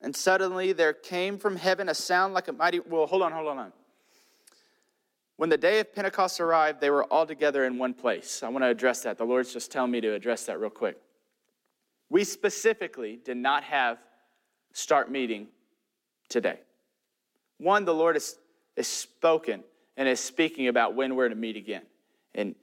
And 0.00 0.16
suddenly 0.16 0.72
there 0.72 0.94
came 0.94 1.36
from 1.36 1.56
heaven 1.56 1.90
a 1.90 1.94
sound 1.94 2.32
like 2.32 2.48
a 2.48 2.54
mighty. 2.54 2.80
Well, 2.80 3.04
hold 3.04 3.20
on, 3.20 3.32
hold 3.32 3.48
on, 3.48 3.56
hold 3.56 3.66
on. 3.66 3.72
When 5.36 5.50
the 5.50 5.58
day 5.58 5.80
of 5.80 5.94
Pentecost 5.94 6.40
arrived, 6.40 6.80
they 6.80 6.88
were 6.88 7.04
all 7.04 7.26
together 7.26 7.66
in 7.66 7.76
one 7.76 7.92
place. 7.92 8.42
I 8.42 8.48
want 8.48 8.62
to 8.62 8.68
address 8.68 9.02
that. 9.02 9.18
The 9.18 9.24
Lord's 9.24 9.52
just 9.52 9.70
telling 9.70 9.90
me 9.90 10.00
to 10.00 10.14
address 10.14 10.46
that 10.46 10.58
real 10.58 10.70
quick. 10.70 10.96
We 12.08 12.24
specifically 12.24 13.18
did 13.22 13.36
not 13.36 13.64
have 13.64 13.98
start 14.76 15.10
meeting 15.10 15.46
today. 16.28 16.60
One, 17.56 17.86
the 17.86 17.94
Lord 17.94 18.14
has, 18.14 18.36
is 18.76 18.86
spoken 18.86 19.64
and 19.96 20.06
is 20.06 20.20
speaking 20.20 20.68
about 20.68 20.94
when 20.94 21.16
we're 21.16 21.30
to 21.30 21.34
meet 21.34 21.56
again. 21.56 21.82
And 22.34 22.54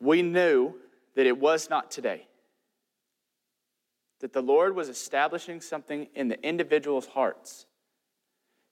we 0.00 0.20
knew 0.20 0.74
that 1.16 1.24
it 1.24 1.38
was 1.38 1.70
not 1.70 1.90
today. 1.90 2.26
That 4.20 4.34
the 4.34 4.42
Lord 4.42 4.76
was 4.76 4.90
establishing 4.90 5.62
something 5.62 6.06
in 6.14 6.28
the 6.28 6.40
individual's 6.46 7.06
hearts. 7.06 7.64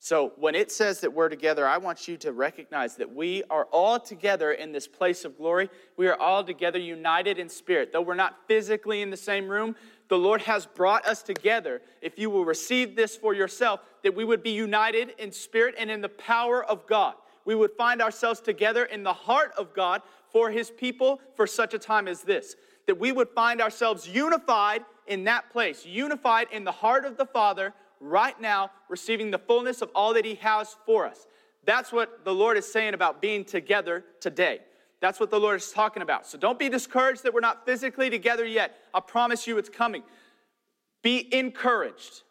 So 0.03 0.33
when 0.37 0.55
it 0.55 0.73
says 0.73 1.01
that 1.03 1.13
we're 1.13 1.29
together, 1.29 1.67
I 1.67 1.77
want 1.77 2.09
you 2.09 2.17
to 2.19 2.33
recognize 2.33 2.97
that 2.97 3.15
we 3.15 3.43
are 3.51 3.67
all 3.67 4.01
together 4.01 4.53
in 4.53 4.73
this 4.73 4.89
place 4.89 5.27
of 5.27 5.37
glory. 5.37 5.69
We 5.99 6.09
are 6.09 6.19
all 6.19 6.43
together 6.43 6.79
united 6.79 7.39
in 7.39 7.51
spirit. 7.51 7.93
Though 7.93 8.01
we're 8.01 8.15
not 8.15 8.49
physically 8.49 9.03
in 9.03 9.11
the 9.11 9.17
same 9.19 9.47
room, 9.47 9.77
the 10.09 10.17
Lord 10.17 10.41
has 10.41 10.65
brought 10.65 11.07
us 11.07 11.23
together. 11.23 11.83
If 12.01 12.19
you 12.19 12.31
will 12.31 12.47
receive 12.47 12.97
this 12.97 13.15
for 13.15 13.35
yourself, 13.35 13.81
that 14.03 14.17
we 14.17 14.25
would 14.25 14.43
be 14.43 14.53
united 14.53 15.13
in 15.19 15.33
spirit 15.33 15.75
and 15.77 15.91
in 15.91 16.01
the 16.01 16.09
power 16.09 16.65
of 16.65 16.87
God. 16.87 17.13
We 17.45 17.55
would 17.55 17.73
find 17.73 18.01
ourselves 18.01 18.41
together 18.41 18.87
in 18.87 19.03
the 19.03 19.13
heart 19.13 19.53
of 19.59 19.75
God 19.75 20.01
for 20.33 20.51
his 20.51 20.71
people 20.71 21.21
for 21.37 21.47
such 21.47 21.75
a 21.75 21.79
time 21.79 22.09
as 22.09 22.23
this. 22.23 22.57
That 22.87 22.99
we 22.99 23.13
would 23.13 23.29
find 23.29 23.61
ourselves 23.61 24.09
unified 24.09 24.83
in 25.07 25.25
that 25.25 25.51
place, 25.51 25.85
unified 25.85 26.47
in 26.53 26.65
the 26.65 26.73
heart 26.73 27.05
of 27.05 27.19
the 27.19 27.27
Father 27.27 27.75
right 28.01 28.39
now, 28.41 28.71
receiving 28.89 29.31
the 29.31 29.39
fullness 29.39 29.83
of 29.83 29.91
all 29.95 30.15
that 30.15 30.25
he 30.25 30.35
has 30.37 30.77
for 30.87 31.07
us. 31.07 31.27
That's 31.65 31.93
what 31.93 32.25
the 32.25 32.35
Lord 32.35 32.57
is 32.57 32.71
saying 32.71 32.95
about 32.95 33.21
being 33.21 33.45
together 33.45 34.05
today. 34.21 34.61
That's 35.01 35.21
what 35.21 35.31
the 35.31 35.39
Lord 35.39 35.57
is 35.61 35.71
talking 35.71 36.03
about. 36.03 36.27
So 36.27 36.39
don't 36.39 36.59
be 36.59 36.69
discouraged 36.69 37.23
that 37.23 37.33
we're 37.33 37.41
not 37.41 37.65
physically 37.65 38.11
together 38.11 38.45
yet. 38.45 38.77
I 38.93 39.01
promise 39.01 39.47
you 39.47 39.59
it's 39.59 39.69
coming. 39.69 40.03
Be 41.03 41.33
encouraged 41.35 42.23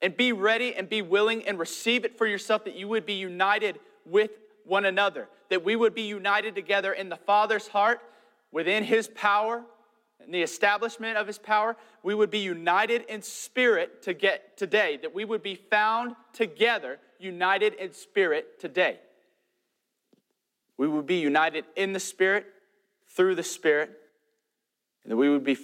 and 0.00 0.16
be 0.16 0.32
ready 0.32 0.74
and 0.74 0.88
be 0.88 1.02
willing 1.02 1.46
and 1.46 1.58
receive 1.58 2.04
it 2.04 2.16
for 2.16 2.26
yourself 2.26 2.64
that 2.64 2.76
you 2.76 2.88
would 2.88 3.06
be 3.06 3.14
united 3.14 3.78
with 4.06 4.30
one 4.64 4.84
another, 4.84 5.28
that 5.50 5.64
we 5.64 5.76
would 5.76 5.94
be 5.94 6.02
united 6.02 6.54
together 6.54 6.92
in 6.92 7.08
the 7.08 7.16
Father's 7.16 7.68
heart, 7.68 8.00
within 8.52 8.84
His 8.84 9.08
power, 9.08 9.64
and 10.22 10.32
the 10.32 10.42
establishment 10.42 11.16
of 11.16 11.26
His 11.26 11.38
power. 11.38 11.76
We 12.02 12.14
would 12.14 12.30
be 12.30 12.38
united 12.38 13.02
in 13.08 13.22
spirit 13.22 14.02
to 14.02 14.14
get 14.14 14.56
today, 14.56 14.98
that 15.02 15.14
we 15.14 15.24
would 15.24 15.42
be 15.42 15.54
found 15.54 16.14
together, 16.32 16.98
united 17.18 17.74
in 17.74 17.92
spirit 17.92 18.60
today. 18.60 18.98
We 20.76 20.88
would 20.88 21.06
be 21.06 21.16
united 21.16 21.64
in 21.76 21.92
the 21.92 22.00
Spirit, 22.00 22.46
through 23.08 23.36
the 23.36 23.42
Spirit, 23.42 23.90
and 25.04 25.12
that 25.12 25.16
we 25.16 25.28
would 25.28 25.44
be 25.44 25.56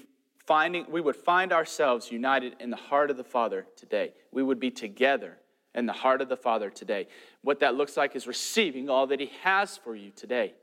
finding, 0.47 0.87
we 0.88 1.00
would 1.00 1.16
find 1.16 1.52
ourselves 1.52 2.12
united 2.12 2.57
in 2.61 2.71
the 2.71 2.76
heart 2.76 3.11
of 3.11 3.16
the 3.16 3.25
Father 3.25 3.66
today. 3.76 4.12
We 4.30 4.42
would 4.42 4.61
be 4.61 4.71
together 4.71 5.38
in 5.75 5.87
the 5.87 5.92
heart 5.92 6.21
of 6.21 6.28
the 6.28 6.37
Father 6.37 6.71
today. 6.71 7.09
What 7.42 7.61
that 7.61 7.75
looks 7.75 7.97
like 7.97 8.14
is 8.14 8.26
receiving 8.26 8.88
all 8.88 9.07
that 9.09 9.21
He 9.21 9.30
has 9.42 9.76
for 9.76 9.97
you 9.97 10.11
today. 10.11 10.54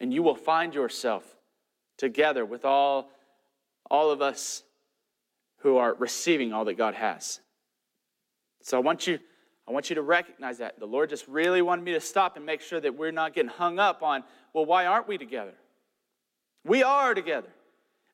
And 0.00 0.12
you 0.12 0.22
will 0.22 0.34
find 0.34 0.74
yourself 0.74 1.35
together 1.96 2.44
with 2.44 2.64
all, 2.64 3.10
all 3.90 4.10
of 4.10 4.20
us 4.22 4.62
who 5.58 5.76
are 5.76 5.94
receiving 5.94 6.52
all 6.52 6.64
that 6.64 6.74
God 6.74 6.94
has. 6.94 7.40
So 8.62 8.76
I 8.76 8.80
want 8.80 9.06
you. 9.06 9.18
I 9.68 9.72
want 9.72 9.90
you 9.90 9.96
to 9.96 10.02
recognize 10.02 10.58
that. 10.58 10.78
The 10.78 10.86
Lord 10.86 11.10
just 11.10 11.26
really 11.26 11.60
wanted 11.60 11.84
me 11.84 11.92
to 11.92 12.00
stop 12.00 12.36
and 12.36 12.46
make 12.46 12.60
sure 12.60 12.78
that 12.78 12.96
we're 12.96 13.10
not 13.10 13.34
getting 13.34 13.50
hung 13.50 13.80
up 13.80 14.00
on, 14.00 14.22
well, 14.52 14.64
why 14.64 14.86
aren't 14.86 15.08
we 15.08 15.18
together? 15.18 15.54
We 16.64 16.84
are 16.84 17.14
together 17.14 17.48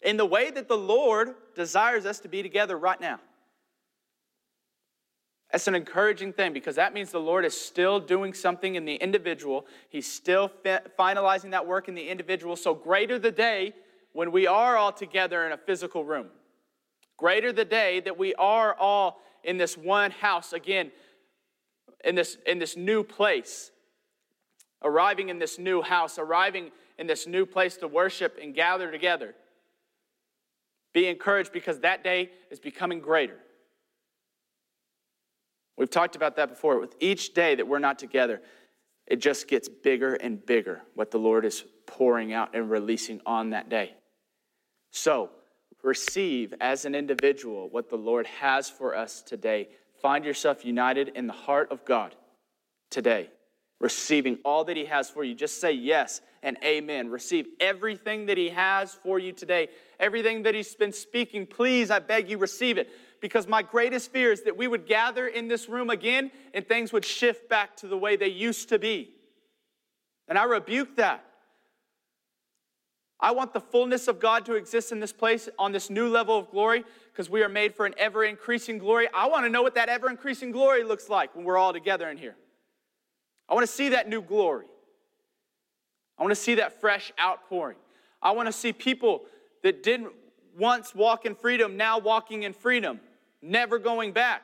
in 0.02 0.16
the 0.16 0.24
way 0.24 0.50
that 0.50 0.68
the 0.68 0.76
Lord 0.76 1.34
desires 1.54 2.06
us 2.06 2.20
to 2.20 2.28
be 2.28 2.42
together 2.42 2.76
right 2.78 3.00
now. 3.00 3.20
That's 5.52 5.68
an 5.68 5.74
encouraging 5.74 6.32
thing 6.32 6.54
because 6.54 6.76
that 6.76 6.94
means 6.94 7.10
the 7.10 7.20
Lord 7.20 7.44
is 7.44 7.58
still 7.58 8.00
doing 8.00 8.32
something 8.32 8.74
in 8.74 8.86
the 8.86 8.94
individual. 8.94 9.66
He's 9.90 10.10
still 10.10 10.50
finalizing 10.98 11.50
that 11.50 11.66
work 11.66 11.88
in 11.88 11.94
the 11.94 12.08
individual. 12.08 12.56
So, 12.56 12.74
greater 12.74 13.18
the 13.18 13.30
day 13.30 13.74
when 14.14 14.32
we 14.32 14.46
are 14.46 14.78
all 14.78 14.92
together 14.92 15.44
in 15.44 15.52
a 15.52 15.58
physical 15.58 16.04
room. 16.04 16.28
Greater 17.18 17.52
the 17.52 17.66
day 17.66 18.00
that 18.00 18.18
we 18.18 18.34
are 18.34 18.74
all 18.74 19.20
in 19.44 19.58
this 19.58 19.76
one 19.76 20.10
house 20.10 20.54
again, 20.54 20.90
in 22.02 22.14
this, 22.14 22.38
in 22.46 22.58
this 22.58 22.74
new 22.74 23.04
place. 23.04 23.70
Arriving 24.82 25.28
in 25.28 25.38
this 25.38 25.58
new 25.58 25.82
house, 25.82 26.18
arriving 26.18 26.70
in 26.98 27.06
this 27.06 27.26
new 27.26 27.44
place 27.44 27.76
to 27.76 27.86
worship 27.86 28.38
and 28.40 28.54
gather 28.54 28.90
together. 28.90 29.34
Be 30.94 31.08
encouraged 31.08 31.52
because 31.52 31.80
that 31.80 32.02
day 32.02 32.30
is 32.50 32.58
becoming 32.58 33.00
greater. 33.00 33.36
We've 35.76 35.90
talked 35.90 36.16
about 36.16 36.36
that 36.36 36.48
before. 36.48 36.78
With 36.78 36.94
each 37.00 37.34
day 37.34 37.54
that 37.54 37.66
we're 37.66 37.78
not 37.78 37.98
together, 37.98 38.40
it 39.06 39.16
just 39.16 39.48
gets 39.48 39.68
bigger 39.68 40.14
and 40.14 40.44
bigger 40.44 40.82
what 40.94 41.10
the 41.10 41.18
Lord 41.18 41.44
is 41.44 41.64
pouring 41.86 42.32
out 42.32 42.54
and 42.54 42.70
releasing 42.70 43.20
on 43.26 43.50
that 43.50 43.68
day. 43.68 43.94
So, 44.90 45.30
receive 45.82 46.54
as 46.60 46.84
an 46.84 46.94
individual 46.94 47.68
what 47.70 47.88
the 47.88 47.96
Lord 47.96 48.26
has 48.26 48.70
for 48.70 48.94
us 48.94 49.22
today. 49.22 49.68
Find 50.00 50.24
yourself 50.24 50.64
united 50.64 51.08
in 51.08 51.26
the 51.26 51.32
heart 51.32 51.72
of 51.72 51.84
God 51.84 52.14
today, 52.90 53.30
receiving 53.80 54.38
all 54.44 54.64
that 54.64 54.76
He 54.76 54.84
has 54.84 55.10
for 55.10 55.24
you. 55.24 55.34
Just 55.34 55.60
say 55.60 55.72
yes 55.72 56.20
and 56.42 56.56
amen. 56.64 57.08
Receive 57.08 57.46
everything 57.58 58.26
that 58.26 58.36
He 58.36 58.50
has 58.50 58.94
for 58.94 59.18
you 59.18 59.32
today, 59.32 59.68
everything 59.98 60.42
that 60.42 60.54
He's 60.54 60.74
been 60.74 60.92
speaking. 60.92 61.46
Please, 61.46 61.90
I 61.90 61.98
beg 61.98 62.28
you, 62.28 62.38
receive 62.38 62.78
it 62.78 62.90
because 63.22 63.46
my 63.46 63.62
greatest 63.62 64.10
fear 64.10 64.32
is 64.32 64.42
that 64.42 64.56
we 64.56 64.66
would 64.66 64.84
gather 64.84 65.28
in 65.28 65.46
this 65.46 65.68
room 65.68 65.88
again 65.88 66.30
and 66.52 66.66
things 66.66 66.92
would 66.92 67.04
shift 67.04 67.48
back 67.48 67.76
to 67.76 67.86
the 67.86 67.96
way 67.96 68.16
they 68.16 68.28
used 68.28 68.68
to 68.68 68.78
be. 68.80 69.12
And 70.28 70.36
I 70.36 70.42
rebuke 70.42 70.96
that. 70.96 71.24
I 73.20 73.30
want 73.30 73.52
the 73.52 73.60
fullness 73.60 74.08
of 74.08 74.18
God 74.18 74.44
to 74.46 74.56
exist 74.56 74.90
in 74.90 74.98
this 74.98 75.12
place 75.12 75.48
on 75.56 75.70
this 75.70 75.88
new 75.88 76.08
level 76.08 76.36
of 76.36 76.50
glory 76.50 76.84
because 77.12 77.30
we 77.30 77.44
are 77.44 77.48
made 77.48 77.76
for 77.76 77.86
an 77.86 77.94
ever 77.96 78.24
increasing 78.24 78.78
glory. 78.78 79.08
I 79.14 79.28
want 79.28 79.46
to 79.46 79.48
know 79.48 79.62
what 79.62 79.76
that 79.76 79.88
ever 79.88 80.10
increasing 80.10 80.50
glory 80.50 80.82
looks 80.82 81.08
like 81.08 81.36
when 81.36 81.44
we're 81.44 81.56
all 81.56 81.72
together 81.72 82.10
in 82.10 82.18
here. 82.18 82.34
I 83.48 83.54
want 83.54 83.64
to 83.64 83.72
see 83.72 83.90
that 83.90 84.08
new 84.08 84.20
glory. 84.20 84.66
I 86.18 86.24
want 86.24 86.32
to 86.32 86.40
see 86.40 86.56
that 86.56 86.80
fresh 86.80 87.12
outpouring. 87.20 87.76
I 88.20 88.32
want 88.32 88.46
to 88.46 88.52
see 88.52 88.72
people 88.72 89.22
that 89.62 89.84
didn't 89.84 90.12
once 90.58 90.92
walk 90.92 91.24
in 91.24 91.36
freedom 91.36 91.76
now 91.76 92.00
walking 92.00 92.42
in 92.42 92.52
freedom 92.52 92.98
never 93.42 93.78
going 93.78 94.12
back. 94.12 94.42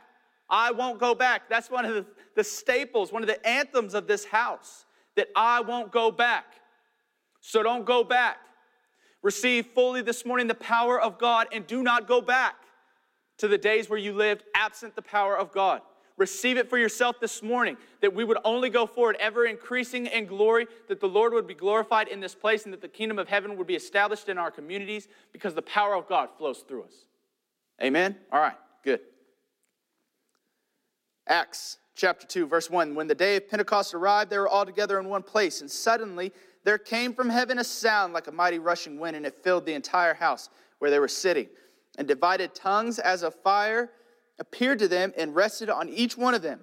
I 0.50 0.72
won't 0.72 0.98
go 0.98 1.14
back. 1.14 1.48
That's 1.48 1.70
one 1.70 1.84
of 1.84 1.94
the, 1.94 2.06
the 2.34 2.44
staples, 2.44 3.12
one 3.12 3.22
of 3.22 3.28
the 3.28 3.46
anthems 3.46 3.94
of 3.94 4.06
this 4.06 4.24
house, 4.24 4.84
that 5.16 5.28
I 5.36 5.60
won't 5.60 5.92
go 5.92 6.10
back. 6.10 6.44
So 7.40 7.62
don't 7.62 7.84
go 7.84 8.04
back. 8.04 8.38
Receive 9.22 9.66
fully 9.66 10.02
this 10.02 10.24
morning 10.24 10.46
the 10.46 10.54
power 10.54 11.00
of 11.00 11.18
God 11.18 11.48
and 11.52 11.66
do 11.66 11.82
not 11.82 12.06
go 12.06 12.20
back 12.20 12.54
to 13.38 13.48
the 13.48 13.58
days 13.58 13.88
where 13.88 13.98
you 13.98 14.12
lived 14.12 14.44
absent 14.54 14.94
the 14.94 15.02
power 15.02 15.36
of 15.36 15.52
God. 15.52 15.80
Receive 16.16 16.56
it 16.56 16.68
for 16.68 16.76
yourself 16.76 17.20
this 17.20 17.42
morning 17.44 17.76
that 18.00 18.12
we 18.12 18.24
would 18.24 18.38
only 18.44 18.70
go 18.70 18.86
forward, 18.86 19.16
ever 19.20 19.46
increasing 19.46 20.06
in 20.06 20.26
glory, 20.26 20.66
that 20.88 21.00
the 21.00 21.06
Lord 21.06 21.32
would 21.32 21.46
be 21.46 21.54
glorified 21.54 22.08
in 22.08 22.18
this 22.18 22.34
place, 22.34 22.64
and 22.64 22.72
that 22.72 22.80
the 22.80 22.88
kingdom 22.88 23.20
of 23.20 23.28
heaven 23.28 23.56
would 23.56 23.68
be 23.68 23.76
established 23.76 24.28
in 24.28 24.36
our 24.36 24.50
communities 24.50 25.06
because 25.32 25.54
the 25.54 25.62
power 25.62 25.94
of 25.94 26.08
God 26.08 26.28
flows 26.36 26.64
through 26.66 26.82
us. 26.84 26.92
Amen? 27.80 28.16
All 28.32 28.40
right, 28.40 28.56
good. 28.84 29.00
Acts 31.26 31.78
chapter 31.94 32.26
2, 32.26 32.46
verse 32.46 32.70
1. 32.70 32.94
When 32.94 33.06
the 33.06 33.14
day 33.14 33.36
of 33.36 33.48
Pentecost 33.48 33.92
arrived, 33.92 34.30
they 34.30 34.38
were 34.38 34.48
all 34.48 34.64
together 34.64 34.98
in 34.98 35.08
one 35.08 35.22
place, 35.22 35.60
and 35.60 35.70
suddenly 35.70 36.32
there 36.64 36.78
came 36.78 37.12
from 37.12 37.28
heaven 37.28 37.58
a 37.58 37.64
sound 37.64 38.12
like 38.12 38.26
a 38.26 38.32
mighty 38.32 38.58
rushing 38.58 38.98
wind, 38.98 39.16
and 39.16 39.26
it 39.26 39.34
filled 39.34 39.66
the 39.66 39.74
entire 39.74 40.14
house 40.14 40.48
where 40.78 40.90
they 40.90 40.98
were 40.98 41.08
sitting. 41.08 41.48
And 41.98 42.06
divided 42.06 42.54
tongues 42.54 42.98
as 42.98 43.22
of 43.22 43.34
fire 43.34 43.90
appeared 44.38 44.78
to 44.78 44.88
them 44.88 45.12
and 45.16 45.34
rested 45.34 45.68
on 45.68 45.88
each 45.88 46.16
one 46.16 46.34
of 46.34 46.42
them. 46.42 46.60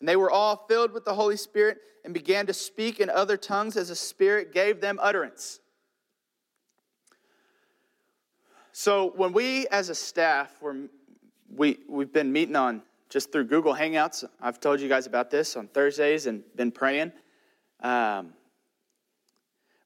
And 0.00 0.08
they 0.08 0.16
were 0.16 0.30
all 0.30 0.64
filled 0.68 0.92
with 0.92 1.04
the 1.04 1.14
Holy 1.14 1.36
Spirit 1.36 1.78
and 2.04 2.14
began 2.14 2.46
to 2.46 2.54
speak 2.54 3.00
in 3.00 3.10
other 3.10 3.36
tongues 3.36 3.76
as 3.76 3.88
the 3.88 3.94
Spirit 3.94 4.52
gave 4.52 4.80
them 4.80 4.98
utterance. 5.00 5.60
So 8.72 9.12
when 9.16 9.32
we 9.32 9.66
as 9.68 9.88
a 9.88 9.94
staff, 9.94 10.60
were, 10.62 10.88
we, 11.54 11.78
we've 11.88 12.12
been 12.12 12.32
meeting 12.32 12.56
on 12.56 12.82
just 13.08 13.32
through 13.32 13.44
Google 13.44 13.74
Hangouts. 13.74 14.24
I've 14.40 14.60
told 14.60 14.80
you 14.80 14.88
guys 14.88 15.06
about 15.06 15.30
this 15.30 15.56
on 15.56 15.66
Thursdays 15.68 16.26
and 16.26 16.42
been 16.56 16.70
praying. 16.70 17.12
Um, 17.80 18.34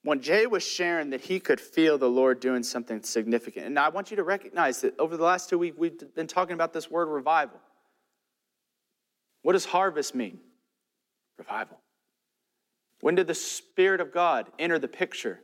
when 0.02 0.20
Jay 0.20 0.46
was 0.46 0.62
sharing 0.62 1.10
that 1.10 1.22
he 1.22 1.40
could 1.40 1.58
feel 1.58 1.96
the 1.96 2.08
Lord 2.08 2.38
doing 2.38 2.62
something 2.62 3.02
significant, 3.02 3.66
and 3.66 3.78
I 3.78 3.88
want 3.88 4.10
you 4.10 4.16
to 4.18 4.22
recognize 4.22 4.82
that 4.82 4.98
over 4.98 5.16
the 5.16 5.24
last 5.24 5.48
two 5.48 5.58
weeks, 5.58 5.78
we've 5.78 6.14
been 6.14 6.26
talking 6.26 6.52
about 6.52 6.74
this 6.74 6.90
word 6.90 7.06
revival. 7.06 7.58
What 9.42 9.54
does 9.54 9.64
harvest 9.64 10.14
mean? 10.14 10.40
Revival. 11.38 11.78
When 13.00 13.14
did 13.14 13.26
the 13.26 13.34
Spirit 13.34 14.00
of 14.00 14.12
God 14.12 14.46
enter 14.58 14.78
the 14.78 14.88
picture? 14.88 15.40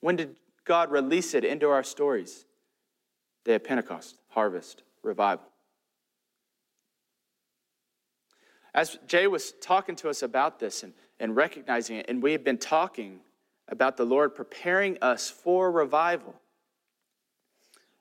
When 0.00 0.16
did 0.16 0.36
God 0.66 0.90
release 0.90 1.34
it 1.34 1.44
into 1.44 1.68
our 1.68 1.82
stories? 1.82 2.44
Day 3.44 3.54
of 3.54 3.64
Pentecost, 3.64 4.18
harvest, 4.28 4.82
revival. 5.02 5.44
As 8.74 8.98
Jay 9.06 9.26
was 9.26 9.52
talking 9.60 9.96
to 9.96 10.08
us 10.08 10.22
about 10.22 10.58
this 10.58 10.82
and, 10.82 10.94
and 11.20 11.36
recognizing 11.36 11.96
it, 11.96 12.06
and 12.08 12.22
we 12.22 12.32
have 12.32 12.44
been 12.44 12.58
talking 12.58 13.20
about 13.68 13.96
the 13.96 14.04
Lord 14.04 14.34
preparing 14.34 14.98
us 15.02 15.30
for 15.30 15.70
revival. 15.70 16.34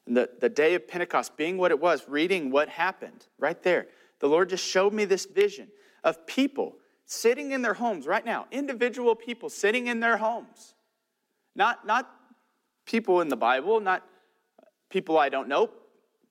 And 0.08 0.16
the, 0.16 0.30
the 0.40 0.50
day 0.50 0.76
of 0.76 0.88
Pentecost 0.88 1.38
being 1.38 1.58
what 1.58 1.72
it 1.72 1.80
was, 1.80 2.08
reading 2.08 2.52
what 2.52 2.70
happened 2.70 3.28
right 3.38 3.62
there, 3.62 3.88
the 4.20 4.28
Lord 4.28 4.50
just 4.50 4.66
showed 4.66 4.94
me 4.94 5.06
this 5.06 5.26
vision 5.26 5.68
of 6.04 6.26
people 6.26 6.76
sitting 7.06 7.52
in 7.52 7.62
their 7.62 7.74
homes 7.74 8.08
right 8.08 8.26
now, 8.26 8.48
individual 8.52 9.16
people 9.16 9.50
sitting 9.50 9.88
in 9.88 10.00
their 10.00 10.18
homes. 10.18 10.76
Not, 11.56 11.86
not 11.86 12.10
people 12.86 13.22
in 13.22 13.28
the 13.28 13.36
Bible, 13.36 13.80
not 13.82 14.04
people 14.90 15.18
I 15.18 15.30
don't 15.30 15.48
know, 15.48 15.70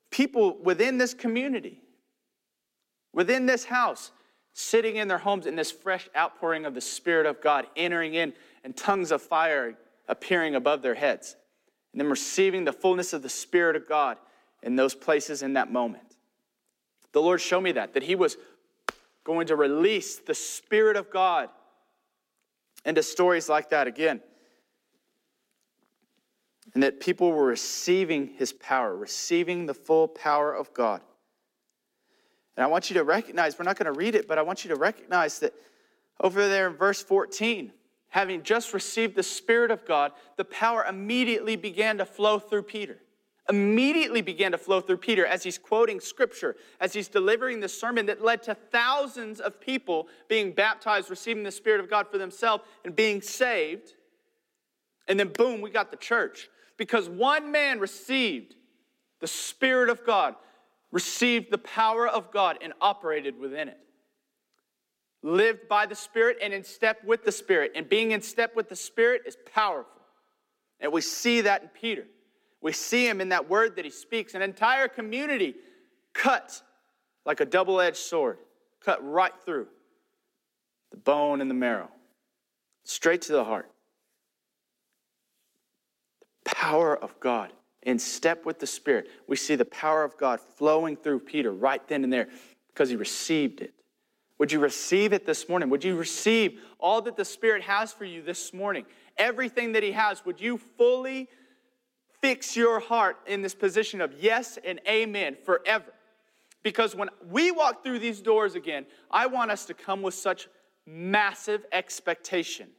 people 0.09 0.57
within 0.63 0.97
this 0.97 1.13
community, 1.13 1.81
within 3.13 3.45
this 3.45 3.65
house, 3.65 4.11
sitting 4.53 4.97
in 4.97 5.07
their 5.07 5.17
homes 5.17 5.45
in 5.45 5.55
this 5.55 5.71
fresh 5.71 6.09
outpouring 6.15 6.65
of 6.65 6.73
the 6.73 6.81
Spirit 6.81 7.25
of 7.25 7.41
God 7.41 7.67
entering 7.75 8.13
in 8.13 8.33
and 8.63 8.75
tongues 8.75 9.11
of 9.11 9.21
fire 9.21 9.75
appearing 10.07 10.55
above 10.55 10.81
their 10.81 10.95
heads, 10.95 11.35
and 11.93 12.01
then 12.01 12.09
receiving 12.09 12.65
the 12.65 12.73
fullness 12.73 13.13
of 13.13 13.21
the 13.21 13.29
Spirit 13.29 13.75
of 13.75 13.87
God 13.87 14.17
in 14.61 14.75
those 14.75 14.93
places 14.93 15.41
in 15.41 15.53
that 15.53 15.71
moment. 15.71 16.15
The 17.13 17.21
Lord 17.21 17.41
showed 17.41 17.61
me 17.61 17.73
that, 17.73 17.93
that 17.93 18.03
He 18.03 18.15
was 18.15 18.37
going 19.23 19.47
to 19.47 19.55
release 19.55 20.17
the 20.17 20.33
Spirit 20.33 20.97
of 20.97 21.09
God 21.09 21.49
into 22.85 23.03
stories 23.03 23.49
like 23.49 23.69
that 23.69 23.87
again. 23.87 24.21
And 26.73 26.83
that 26.83 26.99
people 26.99 27.31
were 27.31 27.45
receiving 27.45 28.27
His 28.37 28.53
power, 28.53 28.95
receiving 28.95 29.65
the 29.65 29.73
full 29.73 30.07
power 30.07 30.53
of 30.53 30.73
God. 30.73 31.01
And 32.61 32.67
I 32.67 32.69
want 32.69 32.91
you 32.91 32.93
to 32.93 33.03
recognize, 33.03 33.57
we're 33.57 33.65
not 33.65 33.75
going 33.75 33.91
to 33.91 33.99
read 33.99 34.13
it, 34.13 34.27
but 34.27 34.37
I 34.37 34.43
want 34.43 34.63
you 34.63 34.69
to 34.69 34.75
recognize 34.75 35.39
that 35.39 35.51
over 36.19 36.47
there 36.47 36.67
in 36.67 36.75
verse 36.75 37.01
14, 37.01 37.73
having 38.09 38.43
just 38.43 38.71
received 38.71 39.15
the 39.15 39.23
Spirit 39.23 39.71
of 39.71 39.83
God, 39.83 40.11
the 40.37 40.45
power 40.45 40.85
immediately 40.85 41.55
began 41.55 41.97
to 41.97 42.05
flow 42.05 42.37
through 42.37 42.61
Peter. 42.61 42.99
Immediately 43.49 44.21
began 44.21 44.51
to 44.51 44.59
flow 44.59 44.79
through 44.79 44.97
Peter 44.97 45.25
as 45.25 45.41
he's 45.41 45.57
quoting 45.57 45.99
scripture, 45.99 46.55
as 46.79 46.93
he's 46.93 47.07
delivering 47.07 47.61
the 47.61 47.67
sermon 47.67 48.05
that 48.05 48.23
led 48.23 48.43
to 48.43 48.53
thousands 48.53 49.39
of 49.39 49.59
people 49.59 50.07
being 50.27 50.51
baptized, 50.51 51.09
receiving 51.09 51.41
the 51.41 51.49
Spirit 51.49 51.79
of 51.79 51.89
God 51.89 52.09
for 52.11 52.19
themselves, 52.19 52.63
and 52.85 52.95
being 52.95 53.23
saved. 53.23 53.93
And 55.07 55.19
then, 55.19 55.29
boom, 55.29 55.61
we 55.61 55.71
got 55.71 55.89
the 55.89 55.97
church. 55.97 56.47
Because 56.77 57.09
one 57.09 57.51
man 57.51 57.79
received 57.79 58.53
the 59.19 59.25
Spirit 59.25 59.89
of 59.89 60.05
God, 60.05 60.35
received 60.91 61.51
the 61.51 61.57
power 61.57 62.07
of 62.07 62.31
God, 62.31 62.57
and 62.61 62.73
operated 62.81 63.39
within 63.39 63.67
it 63.69 63.77
lived 65.23 65.67
by 65.67 65.85
the 65.85 65.95
Spirit 65.95 66.37
and 66.41 66.53
in 66.53 66.63
step 66.63 67.03
with 67.05 67.23
the 67.23 67.31
Spirit. 67.31 67.71
And 67.75 67.87
being 67.87 68.11
in 68.11 68.21
step 68.21 68.55
with 68.55 68.69
the 68.69 68.75
Spirit 68.75 69.23
is 69.25 69.37
powerful. 69.53 70.01
And 70.79 70.91
we 70.91 71.01
see 71.01 71.41
that 71.41 71.61
in 71.61 71.69
Peter. 71.69 72.05
We 72.61 72.73
see 72.73 73.07
him 73.07 73.21
in 73.21 73.29
that 73.29 73.49
word 73.49 73.75
that 73.75 73.85
he 73.85 73.91
speaks. 73.91 74.33
An 74.33 74.41
entire 74.41 74.87
community 74.87 75.55
cut 76.13 76.61
like 77.25 77.39
a 77.39 77.45
double 77.45 77.79
edged 77.79 77.97
sword, 77.97 78.37
cut 78.83 79.03
right 79.07 79.33
through 79.45 79.67
the 80.91 80.97
bone 80.97 81.39
and 81.39 81.49
the 81.49 81.55
marrow, 81.55 81.89
straight 82.83 83.21
to 83.23 83.31
the 83.31 83.43
heart. 83.43 83.69
The 86.43 86.55
power 86.55 86.97
of 86.97 87.19
God 87.19 87.53
in 87.83 87.99
step 87.99 88.45
with 88.45 88.59
the 88.59 88.67
Spirit. 88.67 89.09
We 89.27 89.35
see 89.35 89.55
the 89.55 89.65
power 89.65 90.03
of 90.03 90.17
God 90.17 90.39
flowing 90.39 90.95
through 90.95 91.21
Peter 91.21 91.51
right 91.51 91.85
then 91.87 92.03
and 92.03 92.13
there 92.13 92.29
because 92.67 92.89
he 92.89 92.95
received 92.95 93.61
it. 93.61 93.73
Would 94.41 94.51
you 94.51 94.59
receive 94.59 95.13
it 95.13 95.27
this 95.27 95.47
morning? 95.47 95.69
Would 95.69 95.83
you 95.83 95.95
receive 95.95 96.61
all 96.79 96.99
that 97.03 97.15
the 97.15 97.23
Spirit 97.23 97.61
has 97.61 97.93
for 97.93 98.05
you 98.05 98.23
this 98.23 98.53
morning? 98.55 98.85
Everything 99.15 99.73
that 99.73 99.83
He 99.83 99.91
has, 99.91 100.25
would 100.25 100.41
you 100.41 100.57
fully 100.57 101.29
fix 102.21 102.55
your 102.55 102.79
heart 102.79 103.17
in 103.27 103.43
this 103.43 103.53
position 103.53 104.01
of 104.01 104.13
yes 104.19 104.57
and 104.65 104.81
amen 104.87 105.37
forever? 105.45 105.93
Because 106.63 106.95
when 106.95 107.09
we 107.29 107.51
walk 107.51 107.83
through 107.83 107.99
these 107.99 108.19
doors 108.19 108.55
again, 108.55 108.87
I 109.11 109.27
want 109.27 109.51
us 109.51 109.65
to 109.65 109.75
come 109.75 110.01
with 110.01 110.15
such 110.15 110.47
massive 110.87 111.63
expectation. 111.71 112.69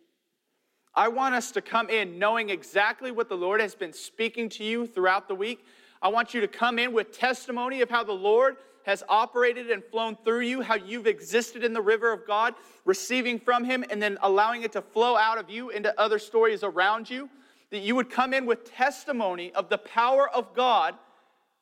I 0.94 1.08
want 1.08 1.34
us 1.34 1.50
to 1.52 1.62
come 1.62 1.88
in 1.88 2.18
knowing 2.18 2.50
exactly 2.50 3.10
what 3.10 3.28
the 3.28 3.36
Lord 3.36 3.60
has 3.60 3.74
been 3.74 3.92
speaking 3.92 4.48
to 4.50 4.64
you 4.64 4.86
throughout 4.86 5.26
the 5.26 5.34
week. 5.34 5.64
I 6.02 6.08
want 6.08 6.34
you 6.34 6.40
to 6.42 6.48
come 6.48 6.78
in 6.78 6.92
with 6.92 7.16
testimony 7.16 7.80
of 7.80 7.88
how 7.88 8.04
the 8.04 8.12
Lord 8.12 8.56
has 8.84 9.02
operated 9.08 9.70
and 9.70 9.82
flown 9.84 10.16
through 10.24 10.40
you, 10.40 10.60
how 10.60 10.74
you've 10.74 11.06
existed 11.06 11.64
in 11.64 11.72
the 11.72 11.80
river 11.80 12.12
of 12.12 12.26
God, 12.26 12.54
receiving 12.84 13.38
from 13.38 13.64
Him, 13.64 13.84
and 13.90 14.02
then 14.02 14.18
allowing 14.20 14.62
it 14.62 14.72
to 14.72 14.82
flow 14.82 15.16
out 15.16 15.38
of 15.38 15.48
you 15.48 15.70
into 15.70 15.98
other 15.98 16.18
stories 16.18 16.62
around 16.62 17.08
you. 17.08 17.30
That 17.70 17.78
you 17.78 17.94
would 17.94 18.10
come 18.10 18.34
in 18.34 18.44
with 18.44 18.70
testimony 18.70 19.52
of 19.54 19.70
the 19.70 19.78
power 19.78 20.28
of 20.28 20.54
God 20.54 20.94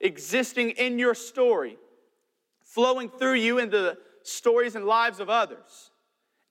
existing 0.01 0.71
in 0.71 0.99
your 0.99 1.15
story, 1.15 1.77
flowing 2.65 3.09
through 3.11 3.35
you 3.35 3.59
into 3.59 3.79
the 3.79 3.99
stories 4.23 4.75
and 4.75 4.87
lives 4.87 5.21
of 5.21 5.31
others 5.31 5.91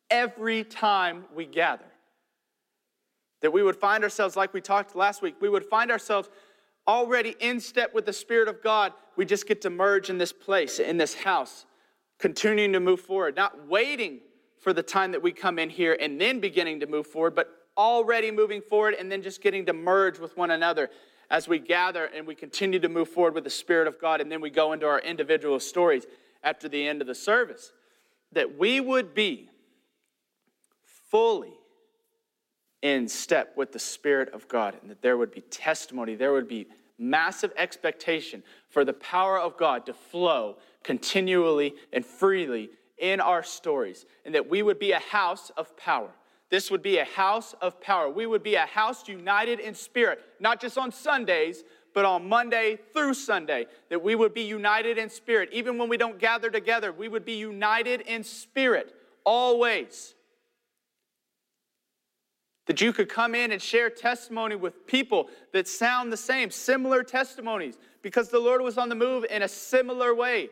every 0.09 0.63
time 0.63 1.25
we 1.35 1.45
gather. 1.45 1.83
That 3.41 3.51
we 3.51 3.63
would 3.63 3.75
find 3.75 4.03
ourselves, 4.03 4.35
like 4.35 4.53
we 4.53 4.61
talked 4.61 4.95
last 4.95 5.21
week, 5.21 5.35
we 5.39 5.49
would 5.49 5.65
find 5.65 5.91
ourselves 5.91 6.29
already 6.87 7.35
in 7.39 7.59
step 7.59 7.93
with 7.93 8.05
the 8.05 8.13
Spirit 8.13 8.47
of 8.47 8.63
God, 8.63 8.93
we 9.15 9.23
just 9.23 9.47
get 9.47 9.61
to 9.61 9.69
merge 9.69 10.09
in 10.09 10.17
this 10.17 10.33
place, 10.33 10.79
in 10.79 10.97
this 10.97 11.13
house, 11.13 11.65
continuing 12.17 12.73
to 12.73 12.79
move 12.79 12.99
forward, 12.99 13.35
not 13.35 13.67
waiting 13.67 14.19
for 14.59 14.73
the 14.73 14.81
time 14.81 15.11
that 15.11 15.21
we 15.21 15.31
come 15.31 15.59
in 15.59 15.69
here 15.69 15.95
and 16.01 16.19
then 16.19 16.39
beginning 16.39 16.79
to 16.79 16.87
move 16.87 17.05
forward, 17.05 17.35
but 17.35 17.47
already 17.77 18.31
moving 18.31 18.59
forward 18.59 18.95
and 18.95 19.11
then 19.11 19.21
just 19.21 19.41
getting 19.41 19.65
to 19.67 19.73
merge 19.73 20.17
with 20.19 20.35
one 20.35 20.51
another 20.51 20.89
as 21.29 21.47
we 21.47 21.59
gather 21.59 22.05
and 22.05 22.25
we 22.25 22.33
continue 22.33 22.79
to 22.79 22.89
move 22.89 23.07
forward 23.07 23.35
with 23.35 23.43
the 23.43 23.49
Spirit 23.51 23.87
of 23.87 24.01
God, 24.01 24.19
and 24.19 24.31
then 24.31 24.41
we 24.41 24.49
go 24.49 24.73
into 24.73 24.87
our 24.87 24.99
individual 24.99 25.59
stories 25.59 26.07
after 26.43 26.67
the 26.67 26.87
end 26.87 27.01
of 27.01 27.07
the 27.07 27.15
service. 27.15 27.71
That 28.31 28.57
we 28.57 28.79
would 28.79 29.13
be 29.13 29.49
fully 31.11 31.53
in 32.81 33.07
step 33.07 33.53
with 33.57 33.71
the 33.71 33.79
Spirit 33.79 34.29
of 34.33 34.47
God, 34.47 34.75
and 34.81 34.89
that 34.89 35.01
there 35.01 35.17
would 35.17 35.31
be 35.31 35.41
testimony, 35.41 36.15
there 36.15 36.31
would 36.31 36.47
be 36.47 36.67
massive 36.97 37.51
expectation 37.57 38.43
for 38.69 38.85
the 38.85 38.93
power 38.93 39.39
of 39.39 39.57
God 39.57 39.85
to 39.85 39.93
flow 39.93 40.57
continually 40.83 41.73
and 41.93 42.05
freely 42.05 42.69
in 42.97 43.19
our 43.19 43.43
stories, 43.43 44.05
and 44.25 44.35
that 44.35 44.49
we 44.49 44.61
would 44.61 44.79
be 44.79 44.91
a 44.91 44.99
house 44.99 45.51
of 45.57 45.75
power. 45.77 46.09
This 46.49 46.71
would 46.71 46.81
be 46.81 46.97
a 46.97 47.05
house 47.05 47.53
of 47.61 47.79
power. 47.79 48.09
We 48.09 48.25
would 48.25 48.43
be 48.43 48.55
a 48.55 48.65
house 48.65 49.07
united 49.07 49.59
in 49.59 49.75
spirit, 49.75 50.21
not 50.39 50.59
just 50.59 50.77
on 50.77 50.91
Sundays, 50.91 51.63
but 51.93 52.05
on 52.05 52.27
Monday 52.27 52.77
through 52.93 53.13
Sunday, 53.13 53.67
that 53.89 54.01
we 54.01 54.15
would 54.15 54.33
be 54.33 54.41
united 54.41 54.97
in 54.97 55.09
spirit. 55.09 55.49
Even 55.51 55.77
when 55.77 55.89
we 55.89 55.97
don't 55.97 56.19
gather 56.19 56.49
together, 56.49 56.91
we 56.91 57.07
would 57.07 57.25
be 57.25 57.33
united 57.33 58.01
in 58.01 58.23
spirit 58.23 58.93
always. 59.23 60.15
That 62.69 62.81
you 62.81 62.93
could 62.93 63.09
come 63.09 63.33
in 63.33 63.51
and 63.51 63.59
share 63.59 63.89
testimony 63.89 64.55
with 64.55 64.85
people 64.85 65.29
that 65.53 65.67
sound 65.67 66.13
the 66.13 66.17
same, 66.17 66.51
similar 66.51 67.01
testimonies, 67.01 67.79
because 68.03 68.29
the 68.29 68.37
Lord 68.37 68.61
was 68.61 68.77
on 68.77 68.89
the 68.89 68.95
move 68.95 69.25
in 69.27 69.41
a 69.41 69.47
similar 69.47 70.13
way. 70.13 70.49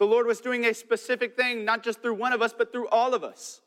The 0.00 0.04
Lord 0.04 0.26
was 0.26 0.40
doing 0.40 0.64
a 0.64 0.74
specific 0.74 1.36
thing, 1.36 1.64
not 1.64 1.84
just 1.84 2.02
through 2.02 2.14
one 2.14 2.32
of 2.32 2.42
us, 2.42 2.52
but 2.52 2.72
through 2.72 2.88
all 2.88 3.14
of 3.14 3.22
us. 3.22 3.60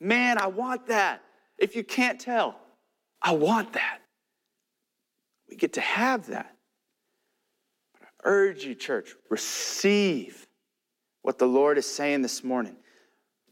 Man, 0.00 0.38
I 0.38 0.46
want 0.46 0.86
that. 0.86 1.20
If 1.58 1.76
you 1.76 1.84
can't 1.84 2.18
tell, 2.18 2.58
I 3.20 3.32
want 3.32 3.74
that. 3.74 3.98
We 5.50 5.56
get 5.56 5.74
to 5.74 5.82
have 5.82 6.28
that. 6.28 6.56
But 7.92 8.04
I 8.04 8.08
urge 8.24 8.64
you, 8.64 8.74
church, 8.74 9.14
receive 9.28 10.46
what 11.20 11.38
the 11.38 11.46
Lord 11.46 11.76
is 11.76 11.84
saying 11.84 12.22
this 12.22 12.42
morning. 12.42 12.76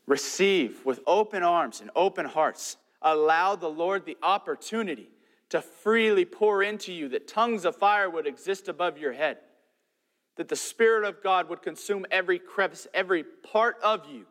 Receive 0.07 0.87
with 0.87 1.01
open 1.07 1.43
arms 1.43 1.83
and 1.83 1.91
open 1.95 2.25
hearts. 2.25 2.79
Allow 3.03 3.57
the 3.57 3.69
Lord 3.69 4.05
the 4.05 4.17
opportunity 4.23 5.11
to 5.51 5.63
freely 5.63 6.25
pour 6.25 6.63
into 6.63 6.93
you, 6.93 7.09
that 7.09 7.29
tongues 7.29 7.65
of 7.65 7.77
fire 7.77 8.11
would 8.11 8.27
exist 8.27 8.69
above 8.69 8.99
your 8.99 9.13
head, 9.13 9.39
that 10.37 10.49
the 10.49 10.57
Spirit 10.57 11.09
of 11.09 11.23
God 11.23 11.49
would 11.49 11.63
consume 11.63 12.05
every 12.11 12.39
crevice, 12.39 12.87
every 12.93 13.23
part 13.25 13.77
of 13.83 14.03
you, 14.11 14.27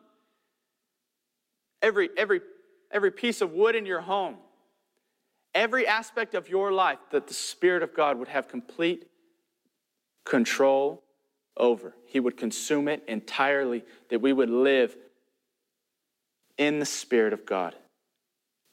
every, 1.82 2.10
every, 2.16 2.40
every 2.92 3.10
piece 3.10 3.40
of 3.40 3.52
wood 3.52 3.74
in 3.74 3.84
your 3.84 4.00
home, 4.00 4.36
every 5.54 5.86
aspect 5.86 6.34
of 6.34 6.48
your 6.48 6.70
life, 6.70 6.98
that 7.10 7.26
the 7.26 7.34
Spirit 7.34 7.82
of 7.82 7.94
God 7.94 8.18
would 8.18 8.28
have 8.28 8.46
complete 8.46 9.08
control 10.24 11.02
over. 11.56 11.94
He 12.06 12.20
would 12.20 12.36
consume 12.36 12.86
it 12.86 13.02
entirely, 13.08 13.82
that 14.10 14.20
we 14.20 14.32
would 14.32 14.50
live 14.50 14.96
in 16.58 16.78
the 16.78 16.86
Spirit 16.86 17.32
of 17.32 17.44
God 17.44 17.74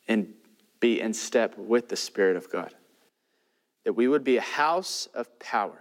and 0.08 0.34
be 0.80 1.02
in 1.02 1.14
step 1.14 1.58
with 1.58 1.90
the 1.90 1.96
Spirit 1.96 2.36
of 2.36 2.50
God. 2.52 2.74
That 3.84 3.94
we 3.94 4.08
would 4.08 4.24
be 4.24 4.38
a 4.38 4.42
house 4.42 5.08
of 5.14 5.40
power, 5.40 5.80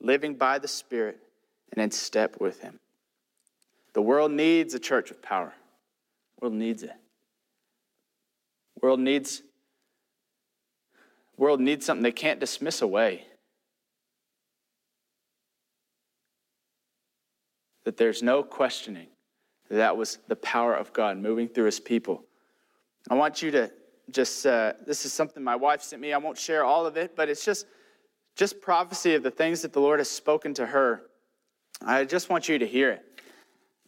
living 0.00 0.34
by 0.34 0.58
the 0.58 0.68
Spirit 0.68 1.18
and 1.72 1.82
in 1.82 1.90
step 1.90 2.40
with 2.40 2.60
Him. 2.60 2.78
The 3.92 4.02
world 4.02 4.32
needs 4.32 4.74
a 4.74 4.78
church 4.78 5.10
of 5.10 5.20
power. 5.22 5.52
The 6.38 6.46
world 6.46 6.54
needs 6.54 6.82
it. 6.82 6.92
The 8.74 8.86
world 8.86 9.00
needs 9.00 9.42
the 11.36 11.44
world 11.44 11.60
needs 11.60 11.86
something 11.86 12.02
they 12.02 12.12
can't 12.12 12.38
dismiss 12.38 12.82
away. 12.82 13.24
That 17.84 17.96
there's 17.96 18.22
no 18.22 18.42
questioning 18.42 19.06
that 19.70 19.96
was 19.96 20.18
the 20.28 20.36
power 20.36 20.74
of 20.74 20.92
God 20.92 21.16
moving 21.16 21.48
through 21.48 21.66
his 21.66 21.80
people. 21.80 22.24
I 23.08 23.14
want 23.14 23.42
you 23.42 23.50
to 23.52 23.70
just, 24.10 24.44
uh, 24.46 24.74
this 24.86 25.06
is 25.06 25.12
something 25.12 25.42
my 25.42 25.56
wife 25.56 25.82
sent 25.82 26.02
me. 26.02 26.12
I 26.12 26.18
won't 26.18 26.38
share 26.38 26.64
all 26.64 26.86
of 26.86 26.96
it, 26.96 27.16
but 27.16 27.28
it's 27.28 27.44
just, 27.44 27.66
just 28.36 28.60
prophecy 28.60 29.14
of 29.14 29.22
the 29.22 29.30
things 29.30 29.62
that 29.62 29.72
the 29.72 29.80
Lord 29.80 30.00
has 30.00 30.10
spoken 30.10 30.54
to 30.54 30.66
her. 30.66 31.02
I 31.84 32.04
just 32.04 32.28
want 32.28 32.48
you 32.48 32.58
to 32.58 32.66
hear 32.66 32.90
it. 32.90 33.04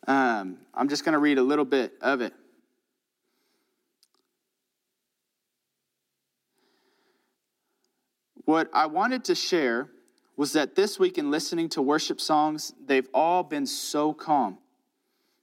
Um, 0.08 0.58
I'm 0.74 0.88
just 0.88 1.04
going 1.04 1.12
to 1.12 1.18
read 1.18 1.38
a 1.38 1.42
little 1.42 1.64
bit 1.64 1.92
of 2.00 2.20
it. 2.20 2.32
What 8.44 8.68
I 8.72 8.86
wanted 8.86 9.24
to 9.26 9.34
share 9.34 9.90
was 10.36 10.52
that 10.54 10.74
this 10.74 10.98
week 10.98 11.18
in 11.18 11.30
listening 11.30 11.68
to 11.70 11.82
worship 11.82 12.20
songs, 12.20 12.72
they've 12.84 13.08
all 13.14 13.42
been 13.42 13.66
so 13.66 14.12
calm. 14.12 14.58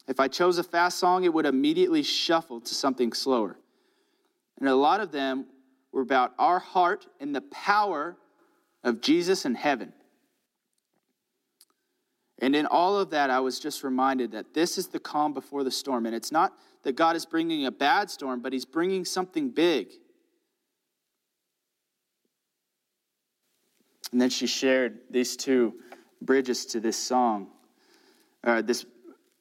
If 0.10 0.20
I 0.20 0.28
chose 0.28 0.58
a 0.58 0.64
fast 0.64 0.98
song, 0.98 1.24
it 1.24 1.32
would 1.32 1.46
immediately 1.46 2.02
shuffle 2.02 2.60
to 2.62 2.74
something 2.74 3.14
slower. 3.14 3.58
And 4.60 4.68
a 4.68 4.74
lot 4.74 5.02
of 5.02 5.12
them 5.12 5.46
were 5.92 6.02
about 6.02 6.34
our 6.40 6.58
heart 6.58 7.06
and 7.20 7.34
the 7.34 7.42
power 7.42 8.18
of 8.84 9.02
Jesus 9.02 9.46
in 9.46 9.54
heaven. 9.54 9.94
And 12.40 12.56
in 12.56 12.66
all 12.66 12.98
of 12.98 13.12
that, 13.12 13.30
I 13.30 13.40
was 13.40 13.60
just 13.60 13.84
reminded 13.84 14.32
that 14.32 14.56
this 14.56 14.80
is 14.80 14.88
the 14.88 15.00
calm 15.00 15.32
before 15.32 15.64
the 15.64 15.70
storm. 15.70 16.08
And 16.08 16.16
it's 16.16 16.32
not 16.32 16.54
that 16.82 16.96
God 16.96 17.16
is 17.16 17.28
bringing 17.28 17.68
a 17.68 17.72
bad 17.72 18.10
storm, 18.10 18.42
but 18.42 18.52
He's 18.52 18.66
bringing 18.66 19.06
something 19.06 19.52
big. 19.52 19.92
And 24.12 24.20
then 24.20 24.32
she 24.32 24.48
shared 24.48 25.02
these 25.12 25.38
two 25.38 25.76
bridges 26.20 26.66
to 26.68 26.80
this 26.80 26.98
song, 26.98 27.50
uh, 28.44 28.64
this 28.64 28.88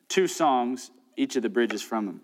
two 0.08 0.26
songs, 0.26 0.90
each 1.16 1.36
of 1.36 1.42
the 1.42 1.48
bridges 1.48 1.82
from 1.82 2.06
them. 2.06 2.20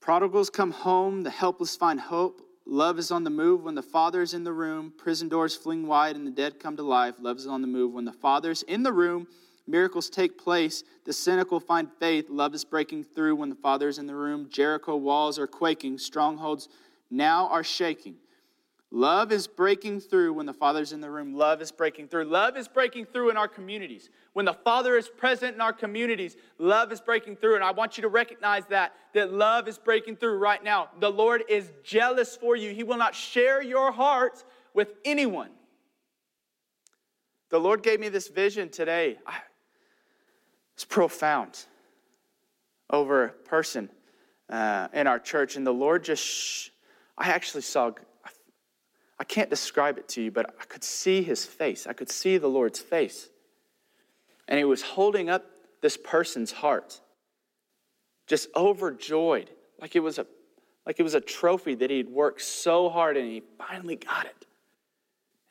Prodigals 0.00 0.50
come 0.50 0.70
home, 0.70 1.22
the 1.22 1.30
helpless 1.30 1.76
find 1.76 2.00
hope. 2.00 2.40
Love 2.66 2.98
is 2.98 3.10
on 3.10 3.24
the 3.24 3.30
move 3.30 3.64
when 3.64 3.74
the 3.74 3.82
Father 3.82 4.22
is 4.22 4.32
in 4.32 4.44
the 4.44 4.52
room. 4.52 4.92
Prison 4.96 5.28
doors 5.28 5.56
fling 5.56 5.86
wide 5.86 6.16
and 6.16 6.26
the 6.26 6.30
dead 6.30 6.60
come 6.60 6.76
to 6.76 6.82
life. 6.82 7.16
Love 7.20 7.36
is 7.36 7.46
on 7.46 7.60
the 7.60 7.66
move 7.66 7.92
when 7.92 8.04
the 8.04 8.12
Father's 8.12 8.62
in 8.62 8.82
the 8.82 8.92
room. 8.92 9.26
Miracles 9.66 10.08
take 10.08 10.38
place. 10.38 10.84
The 11.04 11.12
cynical 11.12 11.60
find 11.60 11.88
faith. 11.98 12.26
Love 12.28 12.54
is 12.54 12.64
breaking 12.64 13.04
through 13.04 13.36
when 13.36 13.50
the 13.50 13.56
Father 13.56 13.88
is 13.88 13.98
in 13.98 14.06
the 14.06 14.14
room. 14.14 14.48
Jericho 14.50 14.96
walls 14.96 15.38
are 15.38 15.46
quaking. 15.46 15.98
Strongholds 15.98 16.68
now 17.10 17.48
are 17.48 17.64
shaking. 17.64 18.16
Love 18.92 19.30
is 19.30 19.46
breaking 19.46 20.00
through 20.00 20.32
when 20.32 20.46
the 20.46 20.52
Father's 20.52 20.92
in 20.92 21.00
the 21.00 21.10
room. 21.10 21.32
Love 21.32 21.62
is 21.62 21.70
breaking 21.70 22.08
through. 22.08 22.24
Love 22.24 22.56
is 22.56 22.66
breaking 22.66 23.06
through 23.06 23.30
in 23.30 23.36
our 23.36 23.46
communities. 23.46 24.10
When 24.32 24.44
the 24.44 24.52
Father 24.52 24.96
is 24.96 25.08
present 25.08 25.54
in 25.54 25.60
our 25.60 25.72
communities, 25.72 26.36
love 26.58 26.90
is 26.90 27.00
breaking 27.00 27.36
through. 27.36 27.54
And 27.54 27.62
I 27.62 27.70
want 27.70 27.96
you 27.96 28.02
to 28.02 28.08
recognize 28.08 28.64
that, 28.66 28.92
that 29.14 29.32
love 29.32 29.68
is 29.68 29.78
breaking 29.78 30.16
through 30.16 30.38
right 30.38 30.62
now. 30.62 30.88
The 30.98 31.10
Lord 31.10 31.44
is 31.48 31.70
jealous 31.84 32.36
for 32.36 32.56
you. 32.56 32.74
He 32.74 32.82
will 32.82 32.96
not 32.96 33.14
share 33.14 33.62
your 33.62 33.92
heart 33.92 34.44
with 34.74 34.88
anyone. 35.04 35.50
The 37.50 37.60
Lord 37.60 37.84
gave 37.84 38.00
me 38.00 38.08
this 38.08 38.26
vision 38.26 38.70
today. 38.70 39.18
It's 40.74 40.84
profound 40.84 41.66
over 42.88 43.24
a 43.24 43.28
person 43.28 43.88
uh, 44.48 44.88
in 44.92 45.06
our 45.06 45.18
church. 45.18 45.56
And 45.56 45.66
the 45.66 45.72
Lord 45.72 46.02
just, 46.02 46.24
sh- 46.24 46.70
I 47.18 47.28
actually 47.28 47.62
saw 47.62 47.92
I 49.20 49.24
can't 49.24 49.50
describe 49.50 49.98
it 49.98 50.08
to 50.08 50.22
you, 50.22 50.30
but 50.30 50.54
I 50.58 50.64
could 50.64 50.82
see 50.82 51.22
his 51.22 51.44
face. 51.44 51.86
I 51.86 51.92
could 51.92 52.10
see 52.10 52.38
the 52.38 52.48
Lord's 52.48 52.80
face. 52.80 53.28
And 54.48 54.56
he 54.56 54.64
was 54.64 54.80
holding 54.80 55.28
up 55.28 55.44
this 55.82 55.98
person's 55.98 56.50
heart, 56.50 56.98
just 58.26 58.48
overjoyed, 58.56 59.50
like 59.78 59.94
it 59.94 60.00
was 60.00 60.18
a 60.18 60.26
like 60.86 60.98
it 60.98 61.02
was 61.02 61.14
a 61.14 61.20
trophy 61.20 61.74
that 61.74 61.90
he'd 61.90 62.08
worked 62.08 62.40
so 62.40 62.88
hard 62.88 63.18
and 63.18 63.26
he 63.26 63.42
finally 63.58 63.96
got 63.96 64.24
it. 64.24 64.46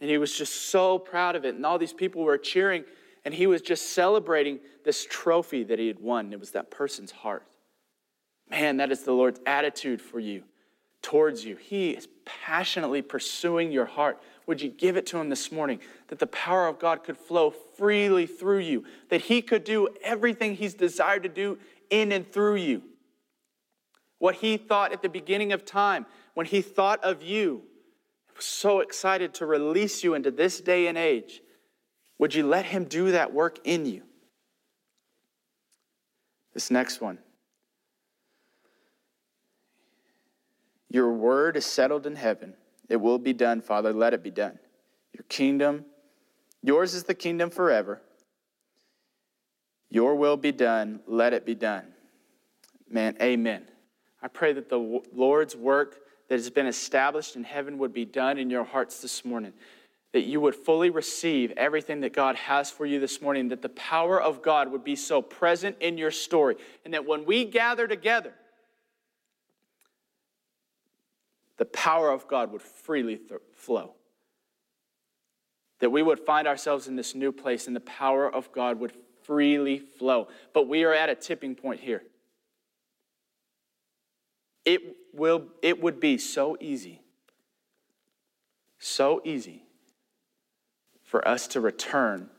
And 0.02 0.10
he 0.10 0.18
was 0.18 0.36
just 0.36 0.70
so 0.70 0.98
proud 0.98 1.36
of 1.36 1.46
it. 1.46 1.54
And 1.54 1.64
all 1.64 1.78
these 1.78 1.94
people 1.94 2.24
were 2.24 2.38
cheering, 2.40 2.84
and 3.24 3.34
he 3.34 3.46
was 3.46 3.62
just 3.62 3.94
celebrating 3.94 4.60
this 4.84 5.06
trophy 5.08 5.64
that 5.66 5.78
he 5.78 5.88
had 5.88 6.00
won. 6.00 6.34
It 6.34 6.40
was 6.40 6.52
that 6.52 6.72
person's 6.72 7.12
heart. 7.12 7.46
Man, 8.50 8.78
that 8.78 8.92
is 8.92 9.04
the 9.04 9.14
Lord's 9.14 9.40
attitude 9.46 10.02
for 10.02 10.20
you 10.20 10.44
towards 11.02 11.46
you. 11.46 11.56
He 11.56 11.92
is 11.92 12.08
passionately 12.26 13.02
pursuing 13.02 13.72
your 13.72 13.86
heart. 13.86 14.22
Would 14.48 14.62
you 14.62 14.70
give 14.70 14.98
it 14.98 15.06
to 15.08 15.18
Him 15.18 15.30
this 15.30 15.52
morning 15.52 15.80
that 16.08 16.20
the 16.20 16.28
power 16.28 16.68
of 16.68 16.80
God 16.80 17.04
could 17.04 17.18
flow 17.18 17.52
freely 17.52 18.26
through 18.26 18.60
you, 18.60 18.84
that 19.10 19.22
He 19.22 19.42
could 19.42 19.64
do 19.64 19.90
everything 20.04 20.56
He's 20.56 20.74
desired 20.74 21.24
to 21.24 21.30
do 21.30 21.58
in 21.90 22.12
and 22.12 22.30
through 22.32 22.56
you? 22.56 22.84
What 24.18 24.36
He 24.36 24.58
thought 24.58 24.92
at 24.92 25.02
the 25.02 25.10
beginning 25.10 25.52
of 25.54 25.66
time, 25.66 26.06
when 26.34 26.46
He 26.46 26.62
thought 26.62 27.04
of 27.04 27.24
you, 27.24 27.64
was 28.36 28.46
so 28.46 28.80
excited 28.80 29.34
to 29.36 29.46
release 29.46 30.04
you 30.04 30.14
into 30.14 30.32
this 30.32 30.62
day 30.62 30.88
and 30.88 30.98
age. 30.98 31.42
Would 32.18 32.34
you 32.34 32.46
let 32.46 32.66
Him 32.66 32.86
do 32.86 33.12
that 33.12 33.34
work 33.34 33.60
in 33.64 33.86
you? 33.86 34.04
This 36.54 36.72
next 36.72 37.02
one. 37.02 37.20
Your 40.90 41.14
word 41.14 41.56
is 41.56 41.66
settled 41.66 42.06
in 42.06 42.16
heaven. 42.16 42.54
It 42.90 42.98
will 42.98 43.20
be 43.20 43.34
done, 43.34 43.62
Father. 43.62 43.94
Let 43.94 44.14
it 44.14 44.24
be 44.24 44.32
done. 44.32 44.58
Your 45.14 45.24
kingdom, 45.30 45.86
yours 46.64 46.94
is 46.94 47.04
the 47.04 47.14
kingdom 47.14 47.50
forever. 47.50 48.02
Your 49.90 50.16
will 50.16 50.38
be 50.38 50.52
done. 50.52 51.00
Let 51.08 51.34
it 51.34 51.46
be 51.46 51.56
done. 51.56 51.86
Man, 52.90 53.16
amen. 53.22 53.64
I 54.22 54.28
pray 54.28 54.54
that 54.54 54.70
the 54.70 55.02
Lord's 55.14 55.56
work 55.56 55.98
that 56.28 56.36
has 56.36 56.50
been 56.50 56.68
established 56.68 57.36
in 57.36 57.44
heaven 57.44 57.78
would 57.80 57.94
be 57.94 58.06
done 58.06 58.38
in 58.38 58.50
your 58.50 58.64
hearts 58.64 59.02
this 59.02 59.26
morning. 59.26 59.54
That 60.14 60.22
you 60.22 60.42
would 60.42 60.56
fully 60.56 60.90
receive 60.90 61.52
everything 61.56 62.02
that 62.02 62.14
God 62.14 62.36
has 62.36 62.72
for 62.72 62.86
you 62.86 63.00
this 63.00 63.22
morning. 63.22 63.50
That 63.50 63.62
the 63.62 63.70
power 63.70 64.22
of 64.22 64.42
God 64.42 64.72
would 64.72 64.84
be 64.84 64.96
so 64.96 65.22
present 65.22 65.78
in 65.80 65.98
your 65.98 66.12
story. 66.12 66.56
And 66.84 66.94
that 66.94 67.06
when 67.06 67.26
we 67.26 67.46
gather 67.46 67.88
together, 67.88 68.34
the 71.60 71.66
power 71.66 72.10
of 72.10 72.28
God 72.28 72.52
would 72.54 72.62
freely 72.62 73.18
th- 73.18 73.42
flow. 73.54 73.94
that 75.80 75.92
we 75.92 76.02
would 76.02 76.20
find 76.20 76.46
ourselves 76.48 76.88
in 76.88 76.96
this 76.98 77.16
new 77.16 77.32
place 77.32 77.68
and 77.68 77.76
the 77.76 77.82
power 77.82 78.30
of 78.34 78.52
God 78.52 78.80
would 78.80 78.92
freely 79.24 79.80
flow. 79.80 80.28
But 80.54 80.68
we 80.68 80.84
are 80.84 80.94
at 80.94 81.10
a 81.10 81.16
tipping 81.16 81.56
point 81.56 81.80
here. 81.80 82.04
It, 84.66 84.82
will, 85.14 85.48
it 85.62 85.82
would 85.82 86.02
be 86.02 86.18
so 86.18 86.58
easy, 86.60 87.02
so 88.78 89.22
easy 89.24 89.64
for 91.04 91.26
us 91.26 91.48
to 91.48 91.62
return 91.62 92.30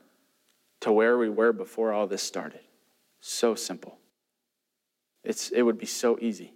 to 0.81 0.91
where 0.91 1.17
we 1.17 1.29
were 1.29 1.51
before 1.51 1.91
all 1.91 2.05
this 2.05 2.21
started. 2.21 2.61
So 3.21 3.55
simple. 3.55 3.97
It's, 5.23 5.49
it 5.49 5.63
would 5.63 5.79
be 5.79 5.87
so 5.87 6.17
easy 6.21 6.53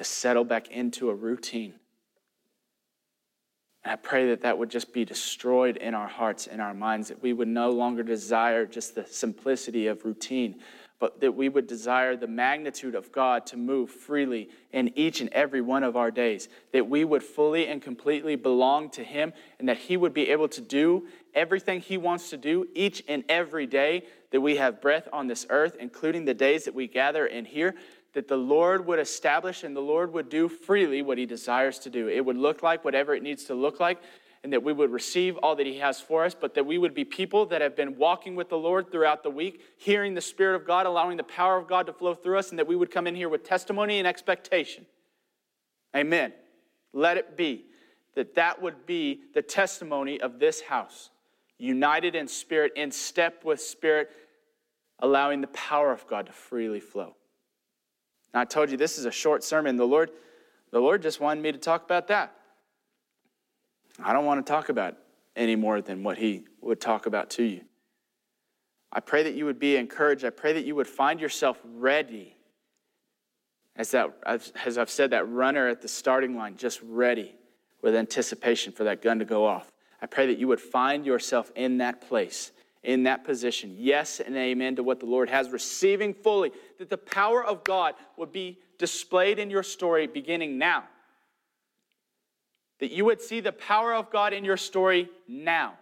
to 0.00 0.04
settle 0.04 0.44
back 0.44 0.68
into 0.68 1.10
a 1.10 1.14
routine. 1.14 1.74
And 3.84 3.92
I 3.92 3.96
pray 3.96 4.30
that 4.30 4.40
that 4.40 4.56
would 4.56 4.70
just 4.70 4.94
be 4.94 5.04
destroyed 5.04 5.76
in 5.76 5.92
our 5.92 6.08
hearts, 6.08 6.46
in 6.46 6.58
our 6.58 6.72
minds, 6.72 7.08
that 7.08 7.22
we 7.22 7.34
would 7.34 7.48
no 7.48 7.68
longer 7.68 8.02
desire 8.02 8.64
just 8.64 8.94
the 8.94 9.04
simplicity 9.04 9.88
of 9.88 10.06
routine, 10.06 10.58
but 11.00 11.20
that 11.20 11.34
we 11.34 11.50
would 11.50 11.66
desire 11.66 12.16
the 12.16 12.26
magnitude 12.26 12.94
of 12.94 13.12
God 13.12 13.44
to 13.48 13.58
move 13.58 13.90
freely 13.90 14.48
in 14.72 14.90
each 14.96 15.20
and 15.20 15.28
every 15.34 15.60
one 15.60 15.84
of 15.84 15.96
our 15.96 16.10
days, 16.10 16.48
that 16.72 16.88
we 16.88 17.04
would 17.04 17.22
fully 17.22 17.66
and 17.66 17.82
completely 17.82 18.36
belong 18.36 18.88
to 18.92 19.04
Him, 19.04 19.34
and 19.58 19.68
that 19.68 19.76
He 19.76 19.98
would 19.98 20.14
be 20.14 20.30
able 20.30 20.48
to 20.48 20.62
do 20.62 21.08
everything 21.34 21.82
He 21.82 21.98
wants 21.98 22.30
to 22.30 22.38
do 22.38 22.66
each 22.74 23.04
and 23.06 23.22
every 23.28 23.66
day 23.66 24.04
that 24.30 24.40
we 24.40 24.56
have 24.56 24.80
breath 24.80 25.08
on 25.12 25.26
this 25.26 25.44
earth, 25.50 25.76
including 25.78 26.24
the 26.24 26.32
days 26.32 26.64
that 26.64 26.74
we 26.74 26.86
gather 26.86 27.26
in 27.26 27.44
here, 27.44 27.74
that 28.12 28.28
the 28.28 28.36
Lord 28.36 28.86
would 28.86 28.98
establish 28.98 29.62
and 29.62 29.74
the 29.74 29.80
Lord 29.80 30.12
would 30.12 30.28
do 30.28 30.48
freely 30.48 31.02
what 31.02 31.18
He 31.18 31.26
desires 31.26 31.78
to 31.80 31.90
do. 31.90 32.08
It 32.08 32.24
would 32.24 32.36
look 32.36 32.62
like 32.62 32.84
whatever 32.84 33.14
it 33.14 33.22
needs 33.22 33.44
to 33.44 33.54
look 33.54 33.78
like, 33.80 34.00
and 34.42 34.52
that 34.52 34.62
we 34.62 34.72
would 34.72 34.90
receive 34.90 35.36
all 35.36 35.54
that 35.56 35.66
He 35.66 35.78
has 35.78 36.00
for 36.00 36.24
us, 36.24 36.34
but 36.34 36.54
that 36.54 36.66
we 36.66 36.78
would 36.78 36.94
be 36.94 37.04
people 37.04 37.46
that 37.46 37.60
have 37.60 37.76
been 37.76 37.96
walking 37.96 38.34
with 38.34 38.48
the 38.48 38.56
Lord 38.56 38.90
throughout 38.90 39.22
the 39.22 39.30
week, 39.30 39.60
hearing 39.76 40.14
the 40.14 40.20
Spirit 40.20 40.56
of 40.56 40.66
God, 40.66 40.86
allowing 40.86 41.16
the 41.16 41.22
power 41.22 41.58
of 41.58 41.68
God 41.68 41.86
to 41.86 41.92
flow 41.92 42.14
through 42.14 42.38
us, 42.38 42.50
and 42.50 42.58
that 42.58 42.66
we 42.66 42.76
would 42.76 42.90
come 42.90 43.06
in 43.06 43.14
here 43.14 43.28
with 43.28 43.44
testimony 43.44 43.98
and 43.98 44.08
expectation. 44.08 44.86
Amen. 45.94 46.32
Let 46.92 47.16
it 47.16 47.36
be 47.36 47.66
that 48.14 48.34
that 48.34 48.60
would 48.60 48.86
be 48.86 49.20
the 49.34 49.42
testimony 49.42 50.20
of 50.20 50.38
this 50.38 50.60
house, 50.60 51.10
united 51.58 52.14
in 52.14 52.26
spirit, 52.26 52.72
in 52.74 52.90
step 52.90 53.44
with 53.44 53.60
spirit, 53.60 54.10
allowing 54.98 55.40
the 55.40 55.46
power 55.48 55.92
of 55.92 56.06
God 56.08 56.26
to 56.26 56.32
freely 56.32 56.80
flow. 56.80 57.14
Now, 58.32 58.40
I 58.40 58.44
told 58.44 58.70
you 58.70 58.76
this 58.76 58.98
is 58.98 59.04
a 59.04 59.10
short 59.10 59.42
sermon. 59.42 59.76
The 59.76 59.86
Lord, 59.86 60.10
the 60.70 60.80
Lord 60.80 61.02
just 61.02 61.20
wanted 61.20 61.42
me 61.42 61.52
to 61.52 61.58
talk 61.58 61.84
about 61.84 62.08
that. 62.08 62.34
I 64.02 64.12
don't 64.12 64.24
want 64.24 64.44
to 64.44 64.50
talk 64.50 64.68
about 64.68 64.96
any 65.36 65.56
more 65.56 65.80
than 65.80 66.02
what 66.02 66.18
He 66.18 66.44
would 66.60 66.80
talk 66.80 67.06
about 67.06 67.30
to 67.30 67.42
you. 67.42 67.62
I 68.92 69.00
pray 69.00 69.22
that 69.22 69.34
you 69.34 69.44
would 69.44 69.58
be 69.58 69.76
encouraged. 69.76 70.24
I 70.24 70.30
pray 70.30 70.52
that 70.52 70.64
you 70.64 70.74
would 70.74 70.86
find 70.86 71.20
yourself 71.20 71.58
ready. 71.64 72.36
As, 73.76 73.92
that, 73.92 74.10
as 74.26 74.78
I've 74.78 74.90
said, 74.90 75.10
that 75.10 75.28
runner 75.28 75.68
at 75.68 75.80
the 75.80 75.88
starting 75.88 76.36
line, 76.36 76.56
just 76.56 76.80
ready 76.82 77.34
with 77.82 77.94
anticipation 77.94 78.72
for 78.72 78.84
that 78.84 79.00
gun 79.00 79.20
to 79.20 79.24
go 79.24 79.46
off. 79.46 79.70
I 80.02 80.06
pray 80.06 80.26
that 80.26 80.38
you 80.38 80.48
would 80.48 80.60
find 80.60 81.06
yourself 81.06 81.52
in 81.54 81.78
that 81.78 82.00
place 82.00 82.52
in 82.82 83.02
that 83.04 83.24
position. 83.24 83.74
Yes 83.78 84.20
and 84.20 84.36
amen 84.36 84.76
to 84.76 84.82
what 84.82 85.00
the 85.00 85.06
Lord 85.06 85.28
has, 85.28 85.50
receiving 85.50 86.14
fully 86.14 86.52
that 86.78 86.88
the 86.88 86.98
power 86.98 87.44
of 87.44 87.64
God 87.64 87.94
would 88.16 88.32
be 88.32 88.58
displayed 88.78 89.38
in 89.38 89.50
your 89.50 89.62
story 89.62 90.06
beginning 90.06 90.58
now. 90.58 90.84
That 92.78 92.90
you 92.90 93.04
would 93.04 93.20
see 93.20 93.40
the 93.40 93.52
power 93.52 93.94
of 93.94 94.10
God 94.10 94.32
in 94.32 94.44
your 94.44 94.56
story 94.56 95.10
now. 95.28 95.74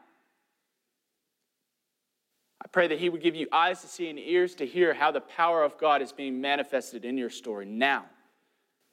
I 2.60 2.66
pray 2.66 2.88
that 2.88 2.98
He 2.98 3.08
would 3.08 3.22
give 3.22 3.36
you 3.36 3.46
eyes 3.52 3.80
to 3.82 3.86
see 3.86 4.10
and 4.10 4.18
ears 4.18 4.56
to 4.56 4.66
hear 4.66 4.92
how 4.92 5.12
the 5.12 5.20
power 5.20 5.62
of 5.62 5.78
God 5.78 6.02
is 6.02 6.10
being 6.10 6.40
manifested 6.40 7.04
in 7.04 7.16
your 7.16 7.30
story 7.30 7.66
now. 7.66 8.06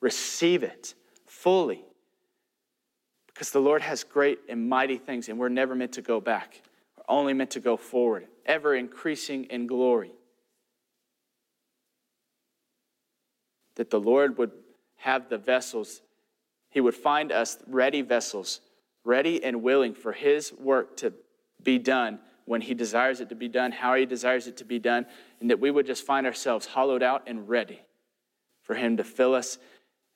Receive 0.02 0.62
it 0.62 0.94
fully. 1.26 1.84
Because 3.26 3.50
the 3.50 3.60
Lord 3.60 3.82
has 3.82 4.04
great 4.04 4.40
and 4.48 4.70
mighty 4.70 4.98
things, 4.98 5.28
and 5.28 5.40
we're 5.40 5.50
never 5.50 5.74
meant 5.74 5.94
to 5.94 6.04
go 6.04 6.22
back 6.22 6.62
only 7.08 7.34
meant 7.34 7.52
to 7.52 7.60
go 7.60 7.78
forward, 7.78 8.28
ever 8.46 8.76
increasing 8.76 9.46
in 9.46 9.68
glory. 9.68 10.12
That 13.76 13.90
the 13.90 14.00
Lord 14.00 14.38
would 14.38 14.52
have 14.98 15.30
the 15.30 15.38
vessels, 15.38 16.02
He 16.70 16.82
would 16.82 16.96
find 16.96 17.32
us 17.32 17.58
ready 17.68 18.02
vessels, 18.02 18.62
ready 19.04 19.44
and 19.44 19.62
willing 19.62 19.94
for 19.94 20.12
His 20.12 20.54
work 20.54 20.98
to 20.98 21.14
be 21.62 21.78
done 21.78 22.20
when 22.46 22.62
He 22.62 22.74
desires 22.74 23.22
it 23.22 23.30
to 23.30 23.36
be 23.36 23.48
done, 23.48 23.72
how 23.72 23.96
He 23.96 24.06
desires 24.06 24.48
it 24.48 24.58
to 24.58 24.66
be 24.66 24.80
done, 24.80 25.06
and 25.40 25.50
that 25.50 25.60
we 25.60 25.72
would 25.72 25.86
just 25.86 26.06
find 26.06 26.26
ourselves 26.26 26.66
hollowed 26.66 27.04
out 27.04 27.24
and 27.28 27.50
ready 27.50 27.82
for 28.64 28.76
Him 28.76 28.98
to 28.98 29.04
fill 29.04 29.36
us 29.36 29.58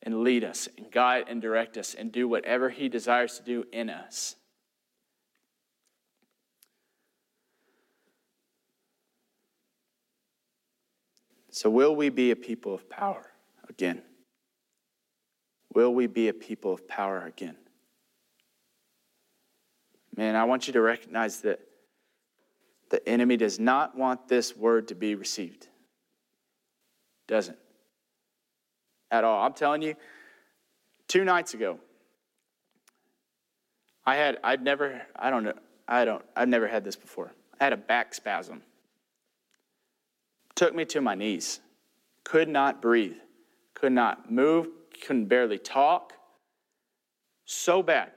and 0.02 0.24
lead 0.24 0.44
us 0.44 0.70
and 0.78 0.90
guide 0.92 1.26
and 1.28 1.42
direct 1.42 1.78
us 1.78 1.94
and 1.94 2.12
do 2.12 2.28
whatever 2.28 2.70
He 2.70 2.90
desires 2.90 3.38
to 3.38 3.44
do 3.44 3.66
in 3.72 3.90
us. 3.90 4.36
So, 11.60 11.70
will 11.70 11.94
we 11.94 12.08
be 12.08 12.32
a 12.32 12.38
people 12.38 12.74
of 12.74 12.90
power 12.90 13.32
again? 13.68 14.02
Will 15.74 15.94
we 15.94 16.08
be 16.08 16.30
a 16.30 16.34
people 16.34 16.72
of 16.72 16.88
power 16.88 17.26
again? 17.26 17.58
Man, 20.16 20.38
I 20.38 20.46
want 20.46 20.68
you 20.68 20.74
to 20.74 20.80
recognize 20.80 21.42
that 21.42 21.60
the 22.90 23.06
enemy 23.06 23.36
does 23.36 23.60
not 23.60 23.98
want 23.98 24.30
this 24.30 24.56
word 24.56 24.88
to 24.88 24.96
be 24.96 25.16
received. 25.16 25.68
Doesn't. 27.28 27.58
At 29.12 29.26
all. 29.26 29.44
I'm 29.44 29.52
telling 29.52 29.82
you, 29.82 29.96
two 31.10 31.26
nights 31.26 31.56
ago, 31.56 31.78
I 34.06 34.16
had, 34.16 34.38
I'd 34.46 34.64
never, 34.64 35.02
I 35.14 35.30
don't 35.30 35.44
know, 35.44 35.56
I 35.90 36.06
don't, 36.06 36.24
I've 36.38 36.48
never 36.48 36.70
had 36.70 36.86
this 36.86 36.96
before. 36.96 37.34
I 37.60 37.66
had 37.66 37.74
a 37.74 37.78
back 37.78 38.14
spasm 38.14 38.64
took 40.60 40.76
me 40.76 40.84
to 40.84 41.00
my 41.00 41.16
knees. 41.16 41.62
Could 42.26 42.50
not 42.50 42.82
breathe, 42.82 43.16
could 43.74 43.94
not 43.94 44.30
move, 44.30 44.68
couldn't 45.08 45.28
barely 45.28 45.58
talk. 45.58 46.12
So 47.46 47.82
bad. 47.82 48.12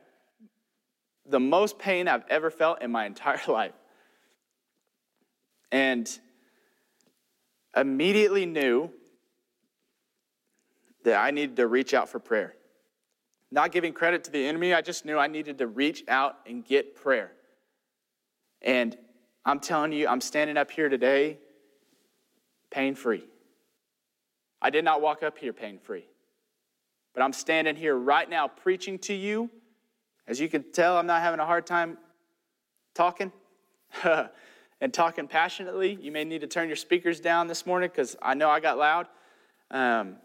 The 1.25 1.39
most 1.39 1.79
pain 1.79 2.09
I've 2.09 2.25
ever 2.29 2.51
felt 2.51 2.83
in 2.83 2.91
my 2.91 3.07
entire 3.13 3.41
life. 3.47 3.75
And 5.71 6.11
immediately 7.77 8.45
knew 8.45 8.91
that 11.05 11.23
I 11.23 11.31
needed 11.31 11.55
to 11.57 11.69
reach 11.69 11.95
out 11.95 12.09
for 12.09 12.19
prayer. 12.19 12.55
Not 13.53 13.71
giving 13.71 13.93
credit 13.93 14.25
to 14.25 14.33
the 14.33 14.45
enemy, 14.45 14.75
I 14.75 14.81
just 14.81 15.05
knew 15.05 15.17
I 15.17 15.29
needed 15.29 15.59
to 15.59 15.69
reach 15.69 16.03
out 16.09 16.39
and 16.45 16.65
get 16.65 16.97
prayer. 16.97 17.31
And 18.61 18.97
I'm 19.45 19.61
telling 19.61 19.93
you, 19.93 20.09
I'm 20.09 20.21
standing 20.21 20.57
up 20.57 20.73
here 20.73 20.89
today 20.89 21.39
pain 22.73 22.95
free. 22.95 23.25
I 24.61 24.71
did 24.71 24.85
not 24.85 25.01
walk 25.01 25.23
up 25.23 25.39
here 25.39 25.53
pain 25.53 25.79
free. 25.79 26.07
But 27.15 27.23
I'm 27.23 27.33
standing 27.33 27.77
here 27.77 27.95
right 27.95 28.29
now 28.29 28.49
preaching 28.49 28.99
to 29.01 29.15
you. 29.15 29.51
As 30.27 30.41
you 30.41 30.49
can 30.49 30.65
tell, 30.73 30.97
I'm 30.97 31.07
not 31.07 31.21
having 31.21 31.41
a 31.41 31.47
hard 31.47 31.67
time 31.67 31.99
talking 32.95 33.33
and 34.81 34.95
talking 34.95 35.29
passionately. 35.29 35.99
You 36.01 36.11
may 36.11 36.25
need 36.25 36.41
to 36.41 36.47
turn 36.47 36.69
your 36.69 36.77
speakers 36.77 37.21
down 37.21 37.49
this 37.49 37.67
morning 37.67 37.91
because 37.91 38.17
I 38.23 38.35
know 38.35 38.49
I 38.49 38.61
got 38.61 38.79
loud. 38.79 39.09
Um, 39.71 40.17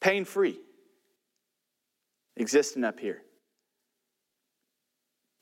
pain 0.00 0.24
free, 0.24 0.58
existing 2.36 2.84
up 2.84 2.98
here. 2.98 3.22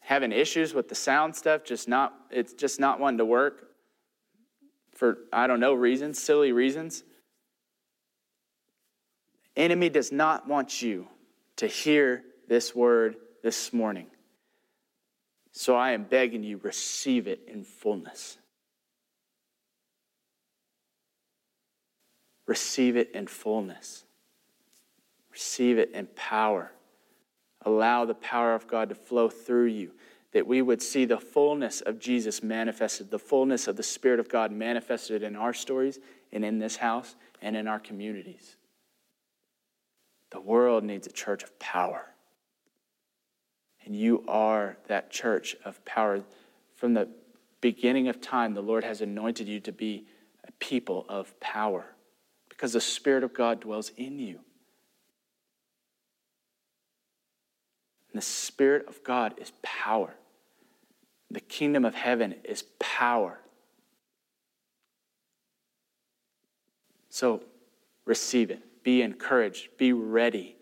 Having 0.00 0.32
issues 0.32 0.72
with 0.72 0.88
the 0.88 0.94
sound 0.94 1.36
stuff, 1.36 1.64
just 1.64 1.88
not, 1.88 2.14
it's 2.30 2.52
just 2.52 2.80
not 2.80 2.98
wanting 2.98 3.18
to 3.18 3.24
work 3.24 3.65
for, 4.96 5.18
I 5.32 5.46
don't 5.46 5.60
know, 5.60 5.74
reasons, 5.74 6.20
silly 6.20 6.52
reasons. 6.52 7.04
Enemy 9.54 9.90
does 9.90 10.10
not 10.10 10.48
want 10.48 10.82
you 10.82 11.06
to 11.56 11.66
hear 11.66 12.22
this 12.48 12.74
word 12.74 13.16
this 13.42 13.72
morning. 13.72 14.06
So 15.52 15.74
I 15.76 15.92
am 15.92 16.04
begging 16.04 16.42
you, 16.42 16.58
receive 16.58 17.26
it 17.26 17.40
in 17.46 17.64
fullness. 17.64 18.38
Receive 22.46 22.96
it 22.96 23.10
in 23.12 23.26
fullness. 23.26 24.04
Receive 25.32 25.78
it 25.78 25.92
in 25.92 26.06
power. 26.14 26.72
Allow 27.62 28.04
the 28.04 28.14
power 28.14 28.54
of 28.54 28.66
God 28.68 28.90
to 28.90 28.94
flow 28.94 29.28
through 29.28 29.66
you 29.66 29.92
that 30.36 30.46
we 30.46 30.60
would 30.60 30.82
see 30.82 31.06
the 31.06 31.16
fullness 31.16 31.80
of 31.80 31.98
Jesus 31.98 32.42
manifested, 32.42 33.10
the 33.10 33.18
fullness 33.18 33.68
of 33.68 33.76
the 33.76 33.82
Spirit 33.82 34.20
of 34.20 34.28
God 34.28 34.52
manifested 34.52 35.22
in 35.22 35.34
our 35.34 35.54
stories 35.54 35.98
and 36.30 36.44
in 36.44 36.58
this 36.58 36.76
house 36.76 37.14
and 37.40 37.56
in 37.56 37.66
our 37.66 37.78
communities. 37.78 38.56
The 40.32 40.40
world 40.42 40.84
needs 40.84 41.06
a 41.06 41.10
church 41.10 41.42
of 41.42 41.58
power. 41.58 42.04
And 43.86 43.96
you 43.96 44.24
are 44.28 44.76
that 44.88 45.10
church 45.10 45.56
of 45.64 45.82
power. 45.86 46.20
From 46.74 46.92
the 46.92 47.08
beginning 47.62 48.08
of 48.08 48.20
time, 48.20 48.52
the 48.52 48.60
Lord 48.60 48.84
has 48.84 49.00
anointed 49.00 49.48
you 49.48 49.60
to 49.60 49.72
be 49.72 50.04
a 50.46 50.52
people 50.60 51.06
of 51.08 51.40
power 51.40 51.94
because 52.50 52.74
the 52.74 52.80
Spirit 52.82 53.24
of 53.24 53.32
God 53.32 53.60
dwells 53.60 53.90
in 53.96 54.18
you. 54.18 54.40
And 58.12 58.20
the 58.20 58.26
Spirit 58.26 58.86
of 58.86 59.02
God 59.02 59.32
is 59.40 59.50
power. 59.62 60.12
The 61.30 61.40
kingdom 61.40 61.84
of 61.84 61.94
heaven 61.94 62.36
is 62.44 62.64
power. 62.78 63.40
So 67.08 67.42
receive 68.04 68.50
it. 68.50 68.62
Be 68.82 69.02
encouraged. 69.02 69.76
Be 69.78 69.92
ready. 69.92 70.56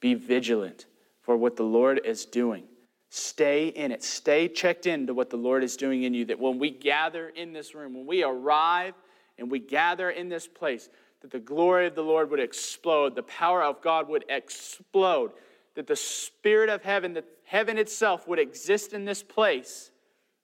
Be 0.00 0.14
vigilant 0.14 0.86
for 1.22 1.36
what 1.36 1.56
the 1.56 1.64
Lord 1.64 2.00
is 2.04 2.24
doing. 2.24 2.64
Stay 3.10 3.68
in 3.68 3.92
it. 3.92 4.02
Stay 4.02 4.48
checked 4.48 4.86
into 4.86 5.14
what 5.14 5.30
the 5.30 5.36
Lord 5.36 5.62
is 5.62 5.76
doing 5.76 6.04
in 6.04 6.14
you. 6.14 6.24
That 6.26 6.38
when 6.38 6.58
we 6.58 6.70
gather 6.70 7.28
in 7.28 7.52
this 7.52 7.74
room, 7.74 7.94
when 7.94 8.06
we 8.06 8.22
arrive 8.22 8.94
and 9.38 9.50
we 9.50 9.58
gather 9.58 10.10
in 10.10 10.28
this 10.28 10.46
place, 10.46 10.88
that 11.20 11.30
the 11.30 11.38
glory 11.38 11.86
of 11.86 11.94
the 11.94 12.02
Lord 12.02 12.30
would 12.30 12.40
explode, 12.40 13.14
the 13.14 13.22
power 13.22 13.62
of 13.62 13.82
God 13.82 14.08
would 14.08 14.24
explode, 14.28 15.32
that 15.74 15.86
the 15.86 15.96
Spirit 15.96 16.68
of 16.68 16.82
heaven, 16.82 17.14
that 17.14 17.26
heaven 17.44 17.78
itself 17.78 18.26
would 18.28 18.38
exist 18.38 18.92
in 18.92 19.04
this 19.04 19.22
place 19.22 19.90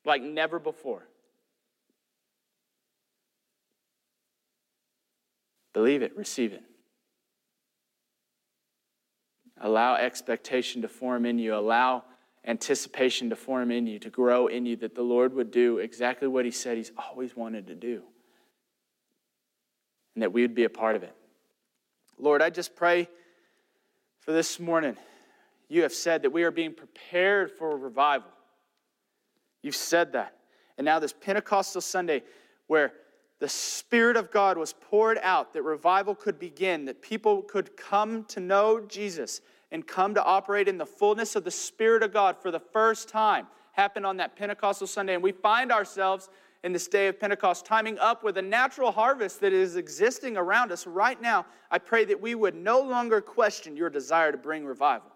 like 0.05 0.23
never 0.23 0.59
before. 0.59 1.07
Believe 5.73 6.03
it, 6.03 6.17
receive 6.17 6.53
it. 6.53 6.63
Allow 9.61 9.95
expectation 9.95 10.83
to 10.83 10.89
form 10.89 11.25
in 11.25 11.39
you. 11.39 11.55
Allow 11.55 12.05
anticipation 12.45 13.31
to 13.31 13.37
form 13.37 13.71
in 13.71 13.87
you, 13.87 13.99
to 14.01 14.11
grow 14.11 14.49
in 14.49 14.67
you, 14.67 14.77
that 14.77 14.95
the 14.95 15.03
Lord 15.03 15.33
would 15.35 15.51
do 15.51 15.79
exactly 15.79 16.29
what 16.29 16.45
He 16.45 16.51
said 16.51 16.77
He's 16.77 16.93
always 16.97 17.37
wanted 17.37 17.69
to 17.69 17.75
do. 17.75 18.03
And 20.15 20.23
that 20.23 20.33
we 20.33 20.43
would 20.43 20.55
be 20.55 20.65
a 20.65 20.71
part 20.71 20.97
of 20.97 21.05
it. 21.05 21.15
Lord, 22.19 22.43
I 22.43 22.51
just 22.51 22.77
pray 22.77 23.09
for 24.21 24.33
this 24.33 24.61
morning. 24.61 24.97
You 25.69 25.83
have 25.83 25.95
said 25.95 26.23
that 26.23 26.31
we 26.31 26.43
are 26.43 26.51
being 26.51 26.75
prepared 26.75 27.51
for 27.51 27.77
revival. 27.79 28.29
You've 29.63 29.77
said 29.77 30.13
that. 30.13 30.37
And 30.77 30.85
now, 30.85 30.99
this 30.99 31.13
Pentecostal 31.13 31.81
Sunday, 31.81 32.23
where 32.67 32.93
the 33.39 33.49
Spirit 33.49 34.17
of 34.17 34.31
God 34.31 34.57
was 34.57 34.73
poured 34.73 35.19
out, 35.23 35.53
that 35.53 35.63
revival 35.63 36.15
could 36.15 36.39
begin, 36.39 36.85
that 36.87 37.03
people 37.03 37.43
could 37.43 37.77
come 37.77 38.25
to 38.27 38.41
know 38.41 38.81
Jesus 38.81 39.41
and 39.71 39.87
come 39.87 40.15
to 40.15 40.23
operate 40.23 40.69
in 40.69 40.79
the 40.79 40.87
fullness 40.87 41.35
of 41.37 41.45
the 41.45 41.51
Spirit 41.51 42.03
of 42.03 42.13
God 42.13 42.37
for 42.37 42.51
the 42.51 42.61
first 42.61 43.09
time, 43.09 43.47
happened 43.73 44.05
on 44.05 44.19
that 44.19 44.37
Pentecostal 44.37 44.87
Sunday. 44.87 45.15
And 45.15 45.23
we 45.23 45.33
find 45.33 45.73
ourselves 45.73 46.29
in 46.65 46.73
this 46.73 46.87
day 46.87 47.09
of 47.09 47.19
Pentecost, 47.19 47.67
timing 47.67 47.99
up 47.99 48.23
with 48.23 48.39
a 48.39 48.43
natural 48.43 48.93
harvest 48.93 49.41
that 49.41 49.53
is 49.53 49.77
existing 49.77 50.37
around 50.37 50.71
us 50.71 50.87
right 50.87 51.21
now. 51.21 51.45
I 51.71 51.79
pray 51.79 52.05
that 52.05 52.21
we 52.21 52.35
would 52.35 52.55
no 52.55 52.81
longer 52.81 53.21
question 53.21 53.77
your 53.77 53.91
desire 53.91 54.31
to 54.31 54.39
bring 54.39 54.65
revival. 54.65 55.12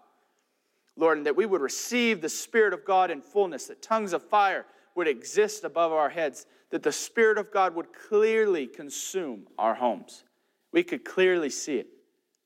Lord, 0.97 1.17
and 1.17 1.25
that 1.27 1.35
we 1.35 1.45
would 1.45 1.61
receive 1.61 2.21
the 2.21 2.29
Spirit 2.29 2.73
of 2.73 2.83
God 2.83 3.11
in 3.11 3.21
fullness, 3.21 3.67
that 3.67 3.81
tongues 3.81 4.13
of 4.13 4.23
fire 4.23 4.65
would 4.95 5.07
exist 5.07 5.63
above 5.63 5.91
our 5.91 6.09
heads, 6.09 6.47
that 6.71 6.83
the 6.83 6.91
Spirit 6.91 7.37
of 7.37 7.51
God 7.51 7.75
would 7.75 7.93
clearly 7.93 8.65
consume 8.65 9.47
our 9.57 9.75
homes. 9.75 10.23
We 10.71 10.83
could 10.83 11.05
clearly 11.05 11.49
see 11.49 11.77
it, 11.77 11.87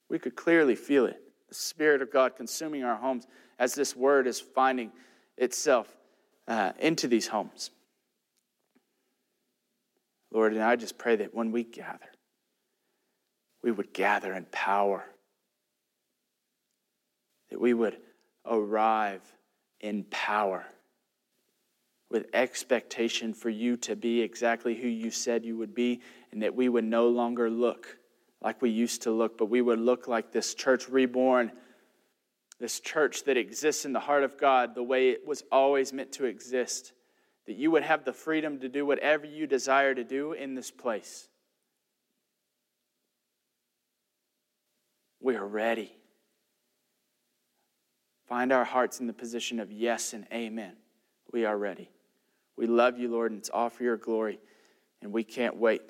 we 0.10 0.20
could 0.20 0.36
clearly 0.36 0.76
feel 0.76 1.06
it. 1.06 1.22
The 1.48 1.56
Spirit 1.56 2.02
of 2.02 2.12
God 2.12 2.36
consuming 2.36 2.84
our 2.84 2.96
homes 2.96 3.26
as 3.58 3.74
this 3.74 3.96
word 3.96 4.28
is 4.28 4.40
finding 4.40 4.92
itself 5.38 5.96
uh, 6.48 6.74
into 6.80 7.08
these 7.08 7.28
homes. 7.28 7.72
Lord, 10.34 10.54
and 10.54 10.64
I 10.64 10.76
just 10.76 10.98
pray 10.98 11.18
that 11.18 11.34
when 11.34 11.52
we 11.52 11.64
gather, 11.64 12.10
we 13.62 13.72
would 13.72 13.94
gather 13.94 14.34
in 14.34 14.46
power, 14.46 15.06
that 17.50 17.60
we 17.60 17.74
would 17.74 17.98
arrive 18.46 19.22
in 19.80 20.04
power 20.06 20.66
with 22.10 22.28
expectation 22.34 23.34
for 23.34 23.50
you 23.50 23.78
to 23.78 23.96
be 23.96 24.22
exactly 24.22 24.76
who 24.76 24.88
you 24.88 25.10
said 25.10 25.46
you 25.46 25.58
would 25.58 25.74
be, 25.74 26.02
and 26.32 26.44
that 26.44 26.54
we 26.54 26.68
would 26.68 26.84
no 26.84 27.08
longer 27.08 27.50
look 27.50 27.98
like 28.42 28.62
we 28.62 28.70
used 28.70 29.04
to 29.04 29.12
look, 29.12 29.38
but 29.38 29.46
we 29.46 29.62
would 29.62 29.80
look 29.80 30.08
like 30.08 30.32
this 30.32 30.54
church 30.54 30.90
reborn, 30.90 31.52
this 32.60 32.80
church 32.80 33.24
that 33.24 33.38
exists 33.38 33.86
in 33.86 33.94
the 33.94 34.00
heart 34.00 34.24
of 34.24 34.38
God 34.38 34.76
the 34.76 34.84
way 34.84 35.10
it 35.10 35.26
was 35.26 35.44
always 35.52 35.94
meant 35.94 36.12
to 36.14 36.26
exist. 36.26 36.92
That 37.48 37.56
you 37.56 37.72
would 37.72 37.84
have 37.84 38.06
the 38.06 38.14
freedom 38.14 38.60
to 38.60 38.70
do 38.70 38.86
whatever 38.86 39.26
you 39.26 39.48
desire 39.48 39.96
to 39.96 40.04
do 40.04 40.34
in 40.34 40.54
this 40.54 40.70
place. 40.70 41.28
We 45.20 45.36
are 45.36 45.48
ready. 45.48 45.92
Find 48.32 48.54
our 48.54 48.64
hearts 48.64 49.02
in 49.02 49.08
the 49.08 49.14
position 49.14 49.60
of 49.60 49.74
yes 49.74 50.14
and 50.14 50.26
amen. 50.32 50.78
We 51.34 51.44
are 51.44 51.58
ready. 51.58 51.90
We 52.56 52.66
love 52.66 52.98
you, 52.98 53.10
Lord, 53.10 53.34
and 53.34 53.40
it's 53.42 53.50
all 53.50 53.68
for 53.68 53.84
your 53.84 53.98
glory. 53.98 54.40
And 55.02 55.12
we 55.12 55.26
can't 55.26 55.58
wait 55.58 55.82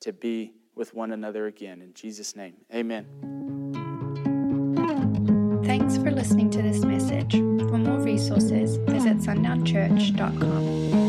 to 0.00 0.12
be 0.12 0.52
with 0.74 0.92
one 0.92 1.10
another 1.12 1.46
again. 1.46 1.80
In 1.80 1.94
Jesus' 1.94 2.36
name, 2.36 2.56
amen. 2.74 3.06
Thanks 5.64 5.96
for 5.96 6.10
listening 6.10 6.50
to 6.50 6.60
this 6.60 6.84
message. 6.84 7.32
For 7.32 7.78
more 7.78 8.00
resources, 8.00 8.76
visit 8.76 9.16
sundownchurch.com. 9.16 11.05